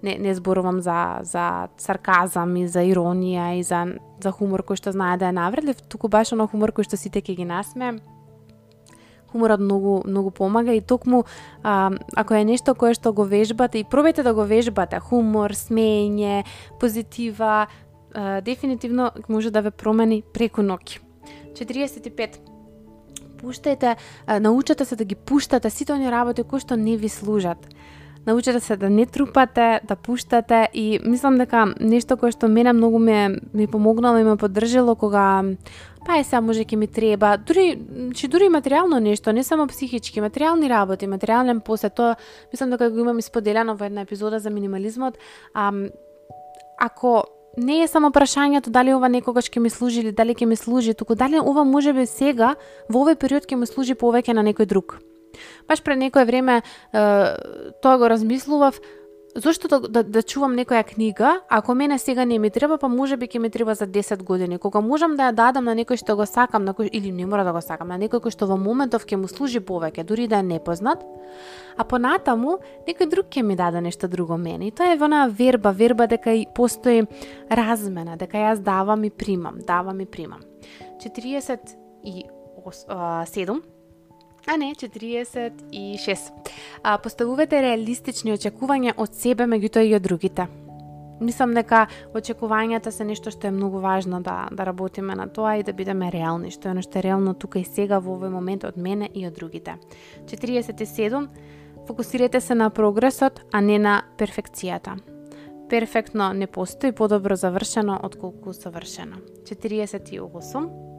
Не 0.02 0.18
не 0.18 0.36
зборувам 0.36 0.82
за 0.82 1.20
за 1.24 1.68
сарказам 1.78 2.56
и 2.56 2.68
за 2.68 2.84
иронија 2.84 3.60
и 3.60 3.64
за 3.64 4.00
за 4.24 4.32
хумор 4.32 4.64
кој 4.64 4.76
што 4.76 4.92
знае 4.92 5.18
да 5.18 5.30
е 5.30 5.36
навредлив, 5.36 5.82
туку 5.88 6.08
баш 6.08 6.34
оно 6.34 6.48
хумор 6.48 6.72
кој 6.72 6.88
што 6.88 6.98
сите 6.98 7.22
ќе 7.22 7.36
ги 7.36 7.46
насме 7.46 8.00
хуморот 9.32 9.60
многу 9.60 10.02
многу 10.08 10.32
помага 10.32 10.74
и 10.74 10.82
токму 10.82 11.24
а, 11.64 11.92
ако 12.16 12.34
е 12.34 12.44
нешто 12.46 12.76
кое 12.76 12.94
што 12.94 13.14
го 13.14 13.24
вежбате 13.24 13.80
и 13.80 13.86
пробајте 13.86 14.24
да 14.24 14.34
го 14.34 14.46
вежбате, 14.46 15.00
хумор, 15.00 15.52
смеење, 15.52 16.44
позитива, 16.80 17.68
а, 18.14 18.42
дефинитивно 18.42 19.12
може 19.28 19.52
да 19.52 19.62
ве 19.62 19.72
промени 19.72 20.24
преку 20.34 20.62
ноќ. 20.62 21.00
45 21.54 22.40
пуштајте, 23.42 23.96
научете 24.40 24.86
се 24.86 24.96
да 24.96 25.06
ги 25.06 25.16
пуштате 25.16 25.70
сите 25.70 25.94
оние 25.94 26.12
работи 26.12 26.44
кои 26.44 26.60
што 26.60 26.78
не 26.78 26.98
ви 26.98 27.10
служат. 27.10 27.58
Научете 28.28 28.60
се 28.60 28.78
да 28.78 28.90
не 28.90 29.06
трупате, 29.06 29.82
да 29.88 29.96
пуштате 29.96 30.70
и 30.74 31.00
мислам 31.06 31.38
дека 31.38 31.74
нешто 31.80 32.18
кое 32.18 32.32
што 32.32 32.48
мене 32.48 32.74
многу 32.74 33.00
ме 33.00 33.42
ми 33.54 33.68
помогнало 33.68 34.18
и 34.18 34.24
ме 34.24 34.38
поддржило 34.38 34.96
кога 34.96 35.44
па 36.06 36.18
е 36.18 36.24
сега 36.24 36.42
може 36.42 36.66
ќе 36.66 36.76
ми 36.76 36.88
треба, 36.88 37.38
дури, 37.38 37.78
че 38.18 38.28
дури 38.28 38.50
материјално 38.50 39.00
нешто, 39.00 39.34
не 39.34 39.44
само 39.44 39.68
психички, 39.68 40.22
материјални 40.22 40.70
работи, 40.70 41.10
материјален 41.10 41.62
посет, 41.62 41.96
тоа 41.96 42.16
мислам 42.54 42.74
дека 42.74 42.90
го 42.90 43.06
имам 43.06 43.20
исподелено 43.20 43.76
во 43.76 43.86
една 43.86 44.02
епизода 44.02 44.40
за 44.40 44.50
минимализмот, 44.50 45.18
а, 45.54 45.72
ако 46.80 47.24
не 47.58 47.84
е 47.84 47.88
само 47.88 48.10
прашањето 48.10 48.70
дали 48.70 48.94
ова 48.94 49.10
некогаш 49.10 49.50
ќе 49.52 49.60
ми 49.60 49.70
служи 49.70 50.02
или 50.02 50.12
дали 50.12 50.34
ќе 50.34 50.46
ми 50.46 50.56
служи, 50.56 50.94
туку 50.94 51.16
дали 51.16 51.40
ова 51.40 51.64
може 51.64 51.94
би 51.94 52.06
сега 52.06 52.56
во 52.90 53.06
овој 53.06 53.16
период 53.16 53.46
ќе 53.46 53.56
ми 53.56 53.68
служи 53.68 53.94
повеќе 53.94 54.34
на 54.34 54.44
некој 54.44 54.66
друг. 54.66 55.00
Баш 55.68 55.84
пред 55.84 55.98
некое 55.98 56.26
време 56.26 56.62
тоа 56.92 57.98
го 57.98 58.10
размислував, 58.10 58.80
зошто 59.36 59.68
да, 59.68 59.80
да, 59.80 60.04
да 60.04 60.24
чувам 60.24 60.56
некоја 60.56 60.84
книга, 60.84 61.42
ако 61.50 61.76
мене 61.76 62.00
сега 62.00 62.26
не 62.26 62.40
ми 62.40 62.50
треба, 62.50 62.78
па 62.78 62.88
може 62.88 63.18
би 63.18 63.28
ќе 63.28 63.40
ми 63.40 63.50
треба 63.50 63.76
за 63.76 63.88
10 63.88 64.24
години, 64.24 64.58
кога 64.58 64.82
можам 64.82 65.16
да 65.16 65.24
ја 65.30 65.32
дадам 65.32 65.66
на 65.66 65.76
некој 65.76 65.96
што 65.96 66.16
го 66.16 66.26
сакам, 66.26 66.66
на 66.66 66.74
кој, 66.74 66.90
или 66.92 67.12
не 67.12 67.26
мора 67.26 67.44
да 67.44 67.54
го 67.54 67.62
сакам, 67.62 67.88
на 67.88 68.00
некој 68.00 68.20
кој 68.20 68.32
што 68.32 68.48
во 68.48 68.58
моментов 68.58 69.06
ќе 69.06 69.16
му 69.16 69.28
служи 69.28 69.60
повеќе, 69.60 70.04
дури 70.04 70.28
да 70.28 70.40
е 70.40 70.44
непознат, 70.44 71.04
а 71.78 71.84
понатаму 71.84 72.60
некој 72.88 73.10
друг 73.10 73.26
ќе 73.32 73.44
ми 73.44 73.56
даде 73.56 73.82
нешто 73.82 74.08
друго 74.08 74.38
мене. 74.38 74.68
И 74.68 74.72
тоа 74.72 74.94
е 74.94 74.98
вона 74.98 75.28
верба, 75.28 75.72
верба 75.72 76.08
дека 76.08 76.34
и 76.34 76.46
постои 76.56 77.08
размена, 77.50 78.18
дека 78.18 78.38
јас 78.38 78.60
давам 78.60 79.04
и 79.04 79.10
примам, 79.10 79.60
давам 79.68 80.02
и 80.02 80.06
примам. 80.06 80.42
47 81.00 83.62
а 84.48 84.58
не 84.58 84.76
46. 84.76 86.32
А, 86.84 86.98
поставувате 86.98 87.62
реалистични 87.62 88.34
очекувања 88.34 88.94
од 88.98 89.16
себе, 89.16 89.46
меѓутоа 89.46 89.86
и 89.86 89.96
од 89.96 90.04
другите. 90.04 90.48
Мислам 91.22 91.54
дека 91.54 91.86
очекувањата 92.18 92.90
се 92.92 93.06
нешто 93.06 93.30
што 93.32 93.48
е 93.48 93.54
многу 93.54 93.80
важно 93.80 94.22
да, 94.26 94.48
да 94.52 94.66
работиме 94.66 95.16
на 95.16 95.28
тоа 95.30 95.60
и 95.60 95.64
да 95.64 95.74
бидеме 95.74 96.10
реални, 96.12 96.50
што 96.52 96.72
е 96.72 96.80
нешто 96.80 97.02
реално 97.02 97.34
тука 97.34 97.62
и 97.62 97.66
сега 97.66 98.00
во 98.02 98.18
овој 98.18 98.34
момент 98.34 98.66
од 98.66 98.78
мене 98.78 99.10
и 99.14 99.28
од 99.28 99.38
другите. 99.38 99.78
47. 100.26 101.28
Фокусирате 101.88 102.42
се 102.42 102.56
на 102.56 102.70
прогресот, 102.70 103.42
а 103.52 103.62
не 103.62 103.78
на 103.80 104.02
перфекцијата. 104.18 104.98
Перфектно 105.70 106.34
не 106.34 106.48
постои 106.48 106.92
подобро 106.92 107.36
завршено 107.36 108.00
отколку 108.04 108.54
совршено. 108.54 109.22
48 109.46 110.91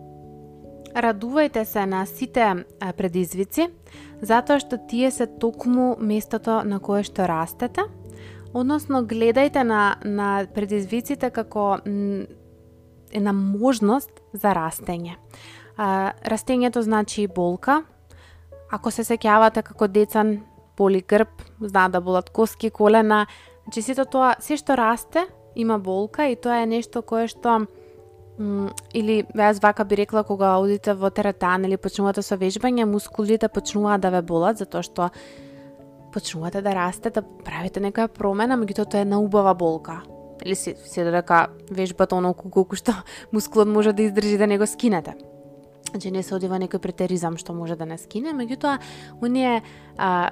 Радувајте 0.95 1.65
се 1.65 1.87
на 1.87 2.05
сите 2.07 2.65
предизвици, 2.97 3.69
затоа 4.21 4.61
што 4.61 4.77
тие 4.77 5.11
се 5.11 5.27
токму 5.27 5.97
местото 5.99 6.61
на 6.69 6.81
кое 6.85 7.01
што 7.03 7.25
растете, 7.29 7.87
односно 8.53 9.01
гледајте 9.09 9.65
на, 9.65 9.97
на 10.05 10.47
предизвиците 10.55 11.31
како 11.31 11.79
една 13.13 13.33
можност 13.33 14.11
за 14.33 14.53
растење. 14.53 15.17
А, 15.77 16.13
растењето 16.29 16.85
значи 16.85 17.27
болка. 17.27 17.83
Ако 18.71 18.91
се 18.91 19.05
сеќавате 19.05 19.63
како 19.63 19.89
деца 19.89 20.25
боли 20.77 21.01
грб, 21.01 21.29
знаа 21.61 21.89
да 21.89 22.01
болат 22.01 22.31
коски, 22.31 22.71
колена, 22.71 23.27
значи 23.65 23.83
сето 23.83 24.05
тоа, 24.05 24.35
се 24.41 24.57
што 24.57 24.77
расте, 24.77 25.25
има 25.57 25.79
болка 25.79 26.29
и 26.29 26.37
тоа 26.37 26.63
е 26.63 26.67
нешто 26.67 27.03
кое 27.03 27.29
што 27.29 27.67
или 28.39 29.23
јас 29.37 29.61
вака 29.63 29.85
би 29.85 29.97
рекла 29.97 30.25
кога 30.25 30.57
одите 30.59 30.95
во 30.95 31.11
теретан 31.11 31.65
или 31.65 31.77
почнувате 31.77 32.23
со 32.23 32.37
вежбање, 32.37 32.85
мускулите 32.89 33.49
почнуваат 33.49 34.01
да 34.01 34.11
ве 34.11 34.23
болат 34.23 34.59
затоа 34.59 34.83
што 34.83 35.11
почнувате 36.13 36.63
да 36.63 36.75
растете, 36.75 37.21
да 37.21 37.45
правите 37.45 37.81
некоја 37.81 38.09
промена, 38.09 38.57
меѓутоа 38.57 38.89
тоа 38.89 39.01
е 39.01 39.09
на 39.09 39.21
убава 39.21 39.55
болка. 39.55 40.03
Или 40.45 40.55
се, 40.55 40.75
се 40.75 41.05
додека 41.05 41.49
вежбата 41.71 42.17
оноку 42.17 42.51
колку 42.51 42.77
што 42.77 42.93
мускулот 43.33 43.69
може 43.69 43.93
да 43.93 44.03
издржи 44.03 44.39
да 44.39 44.47
не 44.47 44.59
го 44.59 44.67
скинете. 44.67 45.15
Значи 45.93 46.11
не 46.11 46.23
се 46.25 46.35
одива 46.35 46.57
некој 46.57 46.81
претеризам 46.81 47.37
што 47.37 47.53
може 47.53 47.77
да 47.77 47.85
не 47.85 47.99
скине, 48.01 48.33
меѓутоа 48.33 48.79
оние 49.21 49.61
а, 49.97 50.31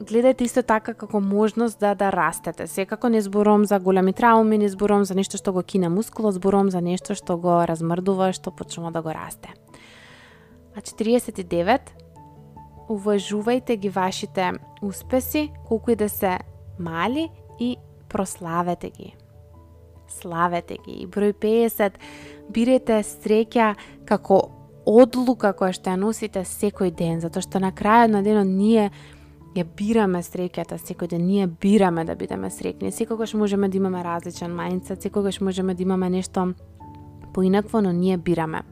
гледајте 0.00 0.48
исто 0.48 0.62
така 0.64 0.94
како 0.94 1.20
можност 1.20 1.80
да 1.80 1.94
да 1.94 2.08
растете. 2.12 2.66
Секако 2.66 3.08
не 3.08 3.20
зборувам 3.20 3.64
за 3.64 3.78
големи 3.78 4.12
трауми, 4.12 4.58
не 4.58 4.68
зборувам 4.68 5.04
за 5.04 5.14
нешто 5.14 5.36
што 5.36 5.52
го 5.52 5.62
кине 5.62 5.88
мускулот, 5.92 6.34
зборувам 6.40 6.70
за 6.70 6.80
нешто 6.80 7.14
што 7.14 7.36
го 7.36 7.66
размрдува, 7.68 8.32
што 8.32 8.50
почнува 8.50 8.90
да 8.90 9.02
го 9.02 9.12
расте. 9.12 9.52
Значи, 10.72 10.92
а 10.92 11.04
49 11.04 11.80
уважувајте 12.88 13.76
ги 13.76 13.88
вашите 13.88 14.52
успеси, 14.82 15.50
колку 15.68 15.90
и 15.90 15.96
да 15.96 16.08
се 16.08 16.38
мали 16.78 17.28
и 17.60 17.76
прославете 18.08 18.90
ги. 18.90 19.14
Славете 20.08 20.78
ги. 20.84 21.02
И 21.02 21.06
број 21.06 21.34
50 21.34 21.98
бирете 22.50 23.02
среќа 23.02 23.74
како 24.06 24.55
одлука 24.86 25.52
која 25.52 25.74
што 25.74 25.90
ја 25.90 25.98
носите 25.98 26.44
секој 26.46 26.94
ден, 26.94 27.20
затоа 27.20 27.42
што 27.42 27.60
на 27.62 27.72
крајот 27.74 28.12
на 28.14 28.22
денот 28.22 28.46
ние 28.46 28.90
ја 29.56 29.64
бираме 29.76 30.22
среќата 30.22 30.78
секој 30.78 31.10
ден, 31.10 31.26
ние 31.26 31.46
бираме 31.46 32.04
да 32.04 32.14
бидеме 32.14 32.50
среќни. 32.52 32.92
Секогаш 32.92 33.34
можеме 33.34 33.68
да 33.68 33.76
имаме 33.76 34.04
различен 34.04 34.54
мајндсет, 34.54 35.02
секогаш 35.02 35.40
можеме 35.40 35.74
да 35.74 35.82
имаме 35.82 36.10
нешто 36.10 36.52
поинакво, 37.34 37.82
но 37.82 37.92
ние 37.92 38.16
бираме. 38.16 38.62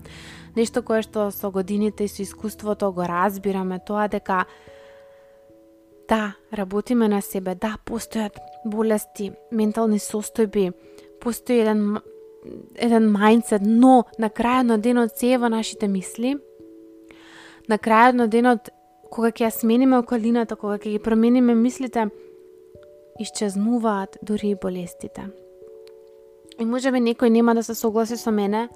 Нешто 0.56 0.82
кое 0.82 1.02
што 1.02 1.30
со 1.34 1.50
годините 1.50 2.04
и 2.04 2.08
со 2.08 2.22
искуството 2.22 2.92
го 2.92 3.02
разбираме, 3.02 3.80
тоа 3.80 4.08
дека 4.08 4.44
да, 6.08 6.34
работиме 6.52 7.08
на 7.08 7.22
себе, 7.22 7.54
да, 7.54 7.74
постојат 7.84 8.36
болести, 8.64 9.32
ментални 9.50 9.98
состојби, 9.98 10.72
постои 11.20 11.64
еден 11.64 11.98
еден 12.76 13.10
мајндсет, 13.14 13.62
но 13.62 14.04
на 14.18 14.30
крајот 14.30 14.68
на 14.68 14.78
денот 14.78 15.16
се 15.16 15.34
е 15.34 15.38
во 15.38 15.48
нашите 15.48 15.88
мисли. 15.88 16.36
На 17.68 17.78
крајот 17.78 18.18
на 18.20 18.28
денот 18.28 18.70
кога 19.10 19.30
ќе 19.30 19.46
ја 19.46 19.52
смениме 19.54 19.98
околината, 19.98 20.56
кога 20.56 20.78
ќе 20.78 20.96
ги 20.96 20.98
промениме 20.98 21.54
мислите, 21.54 22.08
исчезнуваат 23.20 24.18
дури 24.22 24.50
и 24.50 24.58
болестите. 24.58 25.28
И 26.58 26.64
може 26.64 26.90
би 26.90 27.00
некој 27.02 27.30
нема 27.30 27.54
да 27.54 27.62
се 27.62 27.74
согласи 27.74 28.16
со 28.16 28.30
мене, 28.30 28.68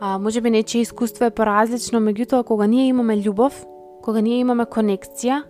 а, 0.00 0.18
може 0.18 0.40
би 0.40 0.50
нечие 0.50 0.82
искуство 0.82 1.24
е 1.24 1.30
поразлично, 1.30 2.00
меѓутоа 2.00 2.44
кога 2.44 2.66
ние 2.66 2.88
имаме 2.88 3.18
љубов, 3.18 3.64
кога 4.02 4.20
ние 4.20 4.40
имаме 4.40 4.64
конекција 4.64 5.42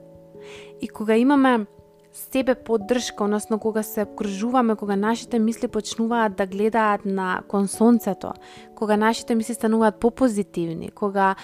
и 0.80 0.88
кога 0.88 1.16
имаме 1.16 1.66
себе 2.12 2.54
поддршка, 2.54 3.24
односно 3.24 3.58
кога 3.58 3.82
се 3.82 4.02
обкружуваме, 4.02 4.76
кога 4.76 4.96
нашите 4.96 5.38
мисли 5.38 5.68
почнуваат 5.68 6.36
да 6.36 6.46
гледаат 6.46 7.04
на 7.04 7.42
кон 7.48 7.68
сонцето, 7.68 8.32
кога 8.74 8.96
нашите 8.96 9.34
мисли 9.34 9.54
стануваат 9.54 9.96
попозитивни, 9.96 10.90
кога 10.90 11.34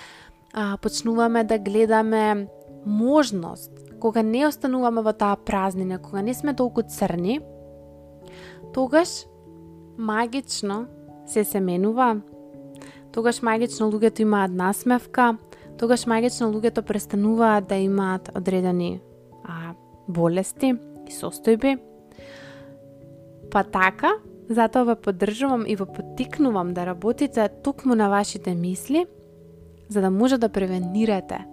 а, 0.55 0.77
почнуваме 0.83 1.45
да 1.45 1.59
гледаме 1.59 2.49
можност, 2.87 3.71
кога 4.01 4.23
не 4.23 4.47
остануваме 4.47 5.03
во 5.03 5.13
таа 5.13 5.37
празнина, 5.37 5.99
кога 5.99 6.23
не 6.23 6.35
сме 6.35 6.55
толку 6.55 6.83
црни, 6.83 7.41
тогаш 8.73 9.27
магично 9.99 10.87
се 11.27 11.45
се 11.45 11.61
менува, 11.61 12.21
тогаш 13.13 13.43
магично 13.43 13.91
луѓето 13.93 14.21
имаат 14.21 14.51
насмевка, 14.51 15.37
тогаш 15.79 16.07
магично 16.07 16.53
луѓето 16.53 16.83
престануваат 16.83 17.67
да 17.69 17.75
имаат 17.75 18.31
одредени 18.37 19.01
а, 19.45 19.75
болести 20.09 20.75
и 21.07 21.13
состојби. 21.13 21.77
Па 23.51 23.65
така, 23.65 24.17
затоа 24.51 24.85
ве 24.85 24.97
поддржувам 24.97 25.67
и 25.67 25.77
ве 25.77 25.87
потикнувам 25.87 26.75
да 26.75 26.87
работите 26.87 27.49
токму 27.63 27.95
на 27.95 28.09
вашите 28.09 28.55
мисли, 28.55 29.07
за 29.89 30.01
да 30.01 30.11
може 30.11 30.39
да 30.39 30.49
превенирате 30.49 31.45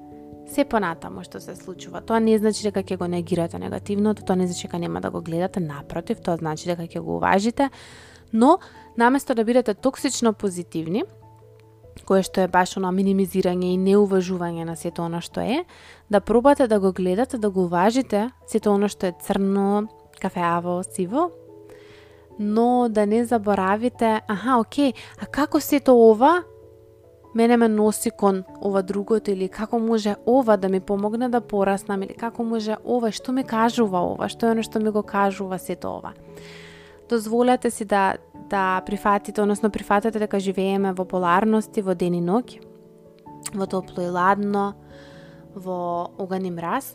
се 0.48 0.66
понатамо 0.66 1.24
што 1.24 1.39
се 1.39 1.56
случува. 1.56 2.02
Тоа 2.02 2.20
не 2.20 2.38
значи 2.38 2.63
дека 2.66 2.84
ќе 2.84 2.98
го 2.98 3.08
негирате 3.08 3.60
негативното, 3.60 4.26
тоа 4.26 4.36
не 4.36 4.48
значи 4.48 4.68
дека 4.68 4.80
нема 4.80 5.02
да 5.02 5.12
го 5.12 5.22
гледате, 5.22 5.60
напротив, 5.60 6.22
тоа 6.22 6.38
значи 6.38 6.68
дека 6.70 6.88
ќе 6.88 7.00
го 7.00 7.18
уважите, 7.18 7.70
но 8.34 8.60
наместо 8.98 9.36
да 9.36 9.44
бидете 9.44 9.74
токсично 9.74 10.34
позитивни, 10.34 11.04
кое 12.06 12.23
што 12.23 12.41
е 12.43 12.51
баш 12.51 12.77
оно 12.77 12.91
минимизирање 12.91 13.73
и 13.73 13.77
неуважување 13.77 14.65
на 14.65 14.75
сето 14.75 15.06
оно 15.06 15.21
што 15.21 15.41
е, 15.41 15.63
да 16.10 16.21
пробате 16.21 16.67
да 16.67 16.79
го 16.79 16.91
гледате, 16.91 17.38
да 17.38 17.49
го 17.49 17.65
уважите 17.65 18.29
сето 18.47 18.73
оно 18.73 18.89
што 18.89 19.08
е 19.08 19.15
црно, 19.21 19.88
кафеаво, 20.21 20.82
сиво, 20.84 21.32
но 22.39 22.88
да 22.89 23.06
не 23.06 23.25
заборавите, 23.25 24.21
аха, 24.27 24.58
окей, 24.60 24.93
а 25.21 25.25
како 25.25 25.60
сето 25.60 25.95
ова 25.95 26.43
мене 27.36 27.58
ме 27.58 27.67
носи 27.67 28.12
кон 28.12 28.43
ова 28.62 28.84
другото 28.84 29.32
или 29.32 29.49
како 29.49 29.79
може 29.79 30.15
ова 30.25 30.58
да 30.58 30.69
ми 30.69 30.79
помогне 30.79 31.29
да 31.29 31.41
пораснам 31.41 32.03
или 32.03 32.13
како 32.13 32.43
може 32.43 32.77
ова, 32.86 33.12
што 33.12 33.32
ми 33.32 33.43
кажува 33.43 34.01
ова, 34.01 34.29
што 34.29 34.47
е 34.47 34.51
оно 34.51 34.63
што 34.63 34.79
ми 34.79 34.91
го 34.91 35.03
кажува 35.03 35.60
сето 35.60 35.97
ова. 35.97 36.13
Дозволете 37.10 37.71
си 37.71 37.86
да 37.86 38.15
да 38.54 38.82
прифатите, 38.86 39.42
односно 39.42 39.72
прифатете 39.74 40.20
дека 40.22 40.39
живееме 40.39 40.94
во 40.94 41.06
поларности 41.10 41.82
во 41.82 41.96
ден 41.98 42.13
и 42.13 42.22
ноќ, 42.22 42.62
во 43.58 43.66
топло 43.66 44.06
и 44.06 44.12
ладно, 44.13 44.76
во 45.56 46.13
оган 46.22 46.46
и 46.46 46.52
мраз. 46.54 46.94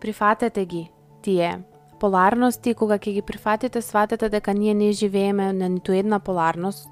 Прифатете 0.00 0.64
ги 0.64 0.84
тие 1.22 1.64
поларности, 2.00 2.74
кога 2.74 2.98
ќе 2.98 3.18
ги 3.18 3.22
прифатите, 3.22 3.82
сватете 3.82 4.28
дека 4.28 4.54
ние 4.54 4.74
не 4.74 4.92
живееме 4.92 5.52
на 5.52 5.68
ниту 5.68 5.92
една 5.92 6.18
поларност, 6.18 6.88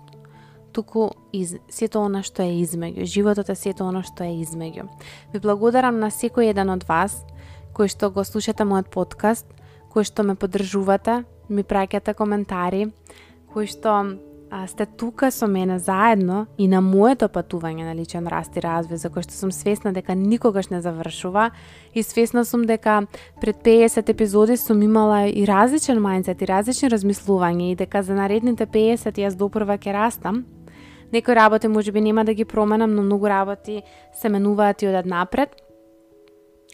туку 0.72 1.10
из, 1.32 1.56
сето 1.70 2.02
она 2.02 2.22
што 2.22 2.42
е 2.42 2.62
измеѓу. 2.62 3.06
Животот 3.06 3.50
е 3.50 3.54
сето 3.54 3.86
она 3.86 4.02
што 4.02 4.26
е 4.26 4.42
измеѓу. 4.42 4.86
Ви 5.32 5.38
благодарам 5.38 5.98
на 5.98 6.10
секој 6.10 6.50
еден 6.50 6.70
од 6.70 6.86
вас 6.86 7.24
кој 7.74 7.88
што 7.88 8.10
го 8.10 8.24
слушате 8.28 8.66
мојот 8.66 8.90
подкаст, 8.92 9.46
кој 9.94 10.04
што 10.06 10.24
ме 10.26 10.34
поддржувате, 10.38 11.22
ми 11.48 11.62
праќате 11.64 12.14
коментари, 12.14 12.90
кои 13.52 13.66
што 13.66 13.94
а, 14.50 14.66
сте 14.66 14.86
тука 14.86 15.30
со 15.30 15.46
мене 15.46 15.78
заедно 15.78 16.46
и 16.58 16.68
на 16.68 16.80
моето 16.80 17.28
патување 17.28 17.86
на 17.86 17.94
личен 17.94 18.26
раст 18.26 18.56
и 18.56 18.62
развој, 18.62 18.98
за 18.98 19.10
кој 19.10 19.24
што 19.26 19.34
сум 19.34 19.52
свесна 19.54 19.92
дека 19.94 20.14
никогаш 20.14 20.70
не 20.70 20.80
завршува 20.82 21.50
и 21.94 22.02
свесна 22.02 22.44
сум 22.44 22.66
дека 22.66 23.06
пред 23.40 23.62
50 23.64 24.10
епизоди 24.10 24.56
сум 24.56 24.82
имала 24.82 25.26
и 25.28 25.46
различен 25.46 26.02
мајндсет 26.02 26.42
и 26.42 26.50
различни 26.50 26.90
размислувања 26.90 27.72
и 27.72 27.76
дека 27.76 28.02
за 28.02 28.14
наредните 28.14 28.66
50 28.66 29.22
јас 29.22 29.38
допрва 29.38 29.78
ќе 29.78 29.94
растам. 29.94 30.44
Некои 31.12 31.34
работи 31.34 31.68
може 31.68 31.92
би 31.92 32.00
нема 32.00 32.24
да 32.24 32.34
ги 32.34 32.44
променам, 32.44 32.94
но 32.94 33.02
многу 33.02 33.28
работи 33.28 33.82
се 34.14 34.28
менуваат 34.28 34.82
и 34.82 34.88
одат 34.88 35.06
напред. 35.06 35.56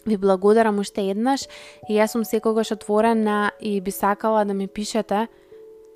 Ви 0.07 0.17
благодарам 0.17 0.79
уште 0.79 1.11
еднаш 1.11 1.49
и 1.89 1.97
јас 1.97 2.13
сум 2.13 2.25
секогаш 2.25 2.71
отворена 2.71 3.51
и 3.61 3.81
би 3.81 3.91
сакала 3.91 4.45
да 4.45 4.55
ми 4.55 4.69
пишете 4.69 5.29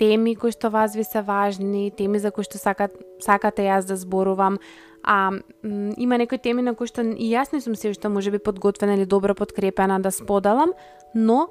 теми 0.00 0.32
кои 0.36 0.52
што 0.52 0.70
вас 0.72 0.96
ви 0.96 1.04
се 1.04 1.20
важни, 1.20 1.90
теми 1.92 2.18
за 2.18 2.32
кои 2.32 2.46
што 2.48 2.56
сакат, 2.56 2.96
сакате 3.20 3.68
јас 3.68 3.84
да 3.84 4.00
зборувам, 4.00 4.56
а 5.04 5.36
м, 5.64 5.92
има 6.00 6.16
некои 6.16 6.40
теми 6.40 6.64
на 6.64 6.74
кои 6.74 6.88
што 6.88 7.04
и 7.04 7.28
јас 7.28 7.52
не 7.52 7.60
сум 7.60 7.76
се 7.76 7.92
може 8.08 8.30
би 8.30 8.38
подготвена 8.38 8.94
или 8.94 9.04
добро 9.04 9.34
подкрепена 9.34 10.00
да 10.00 10.10
споделам, 10.10 10.72
но 11.14 11.48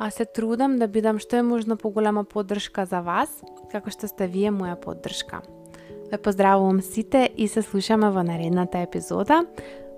а 0.00 0.10
се 0.10 0.24
трудам 0.24 0.78
да 0.78 0.88
бидам 0.88 1.20
што 1.20 1.36
е 1.36 1.42
можно 1.42 1.76
поголема 1.76 2.24
поддршка 2.24 2.86
за 2.86 3.00
вас, 3.00 3.28
како 3.70 3.90
што 3.90 4.08
сте 4.08 4.26
вие 4.26 4.50
моја 4.50 4.80
поддршка. 4.80 5.42
Ве 6.10 6.18
поздравувам 6.18 6.80
сите 6.80 7.30
и 7.36 7.48
се 7.48 7.62
слушаме 7.62 8.10
во 8.10 8.24
наредната 8.24 8.78
епизода. 8.78 9.44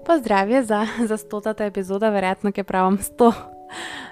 Поздравје 0.05 0.63
за, 0.63 0.87
за 1.09 1.17
стотата 1.17 1.65
епизода, 1.65 2.11
веројатно 2.11 2.51
ќе 2.51 2.67
правам 2.67 2.99
100 2.99 3.56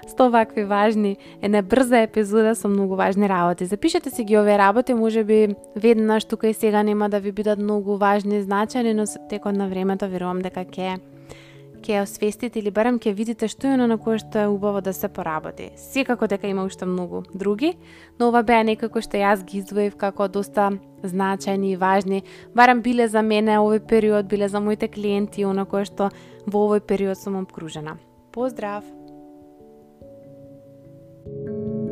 сто 0.07 0.29
вакви 0.31 0.63
важни, 0.63 1.17
една 1.41 1.61
брза 1.61 2.01
епизода 2.01 2.55
со 2.55 2.67
многу 2.67 2.95
важни 2.95 3.29
работи. 3.29 3.65
Запишете 3.65 4.09
си 4.09 4.23
ги 4.23 4.37
овие 4.37 4.57
работи, 4.57 4.93
може 4.93 5.23
би 5.23 5.55
веднаш 5.75 6.25
тука 6.25 6.47
и 6.47 6.53
сега 6.53 6.83
нема 6.83 7.09
да 7.09 7.19
ви 7.19 7.31
бидат 7.31 7.59
многу 7.59 7.97
важни 7.97 8.37
и 8.37 8.43
значајни, 8.43 8.93
но 8.93 9.05
текот 9.29 9.55
на 9.55 9.67
времето 9.67 10.07
верувам 10.07 10.41
дека 10.41 10.65
ќе 10.65 10.99
ќе 11.85 12.01
освестите 12.01 12.59
или 12.59 12.71
барем 12.73 12.97
ќе 12.99 13.13
видите 13.13 13.47
што 13.51 13.69
е 13.69 13.77
на 13.77 13.97
кое 14.01 14.17
што 14.21 14.39
е 14.41 14.47
убаво 14.49 14.81
да 14.81 14.93
се 14.93 15.07
поработи. 15.07 15.69
Секако 15.75 16.27
дека 16.27 16.47
има 16.47 16.65
уште 16.65 16.85
многу 16.85 17.23
други, 17.33 17.75
но 18.19 18.29
ова 18.29 18.41
беа 18.43 18.63
некако 18.63 19.01
што 19.01 19.21
јас 19.21 19.45
ги 19.45 19.61
издвоив 19.61 19.97
како 19.97 20.27
доста 20.27 20.71
значајни 21.03 21.73
и 21.73 21.77
важни, 21.77 22.23
барем 22.55 22.81
биле 22.81 23.07
за 23.07 23.21
мене 23.21 23.59
овој 23.61 23.85
период, 23.85 24.25
биле 24.25 24.49
за 24.49 24.59
моите 24.59 24.87
клиенти, 24.87 25.45
оно 25.45 25.65
кое 25.65 25.85
што 25.85 26.09
во 26.45 26.67
овој 26.67 26.81
период 26.81 27.21
сум 27.21 27.41
обкружена. 27.43 27.97
Поздрав! 28.31 28.94
you 31.25 31.84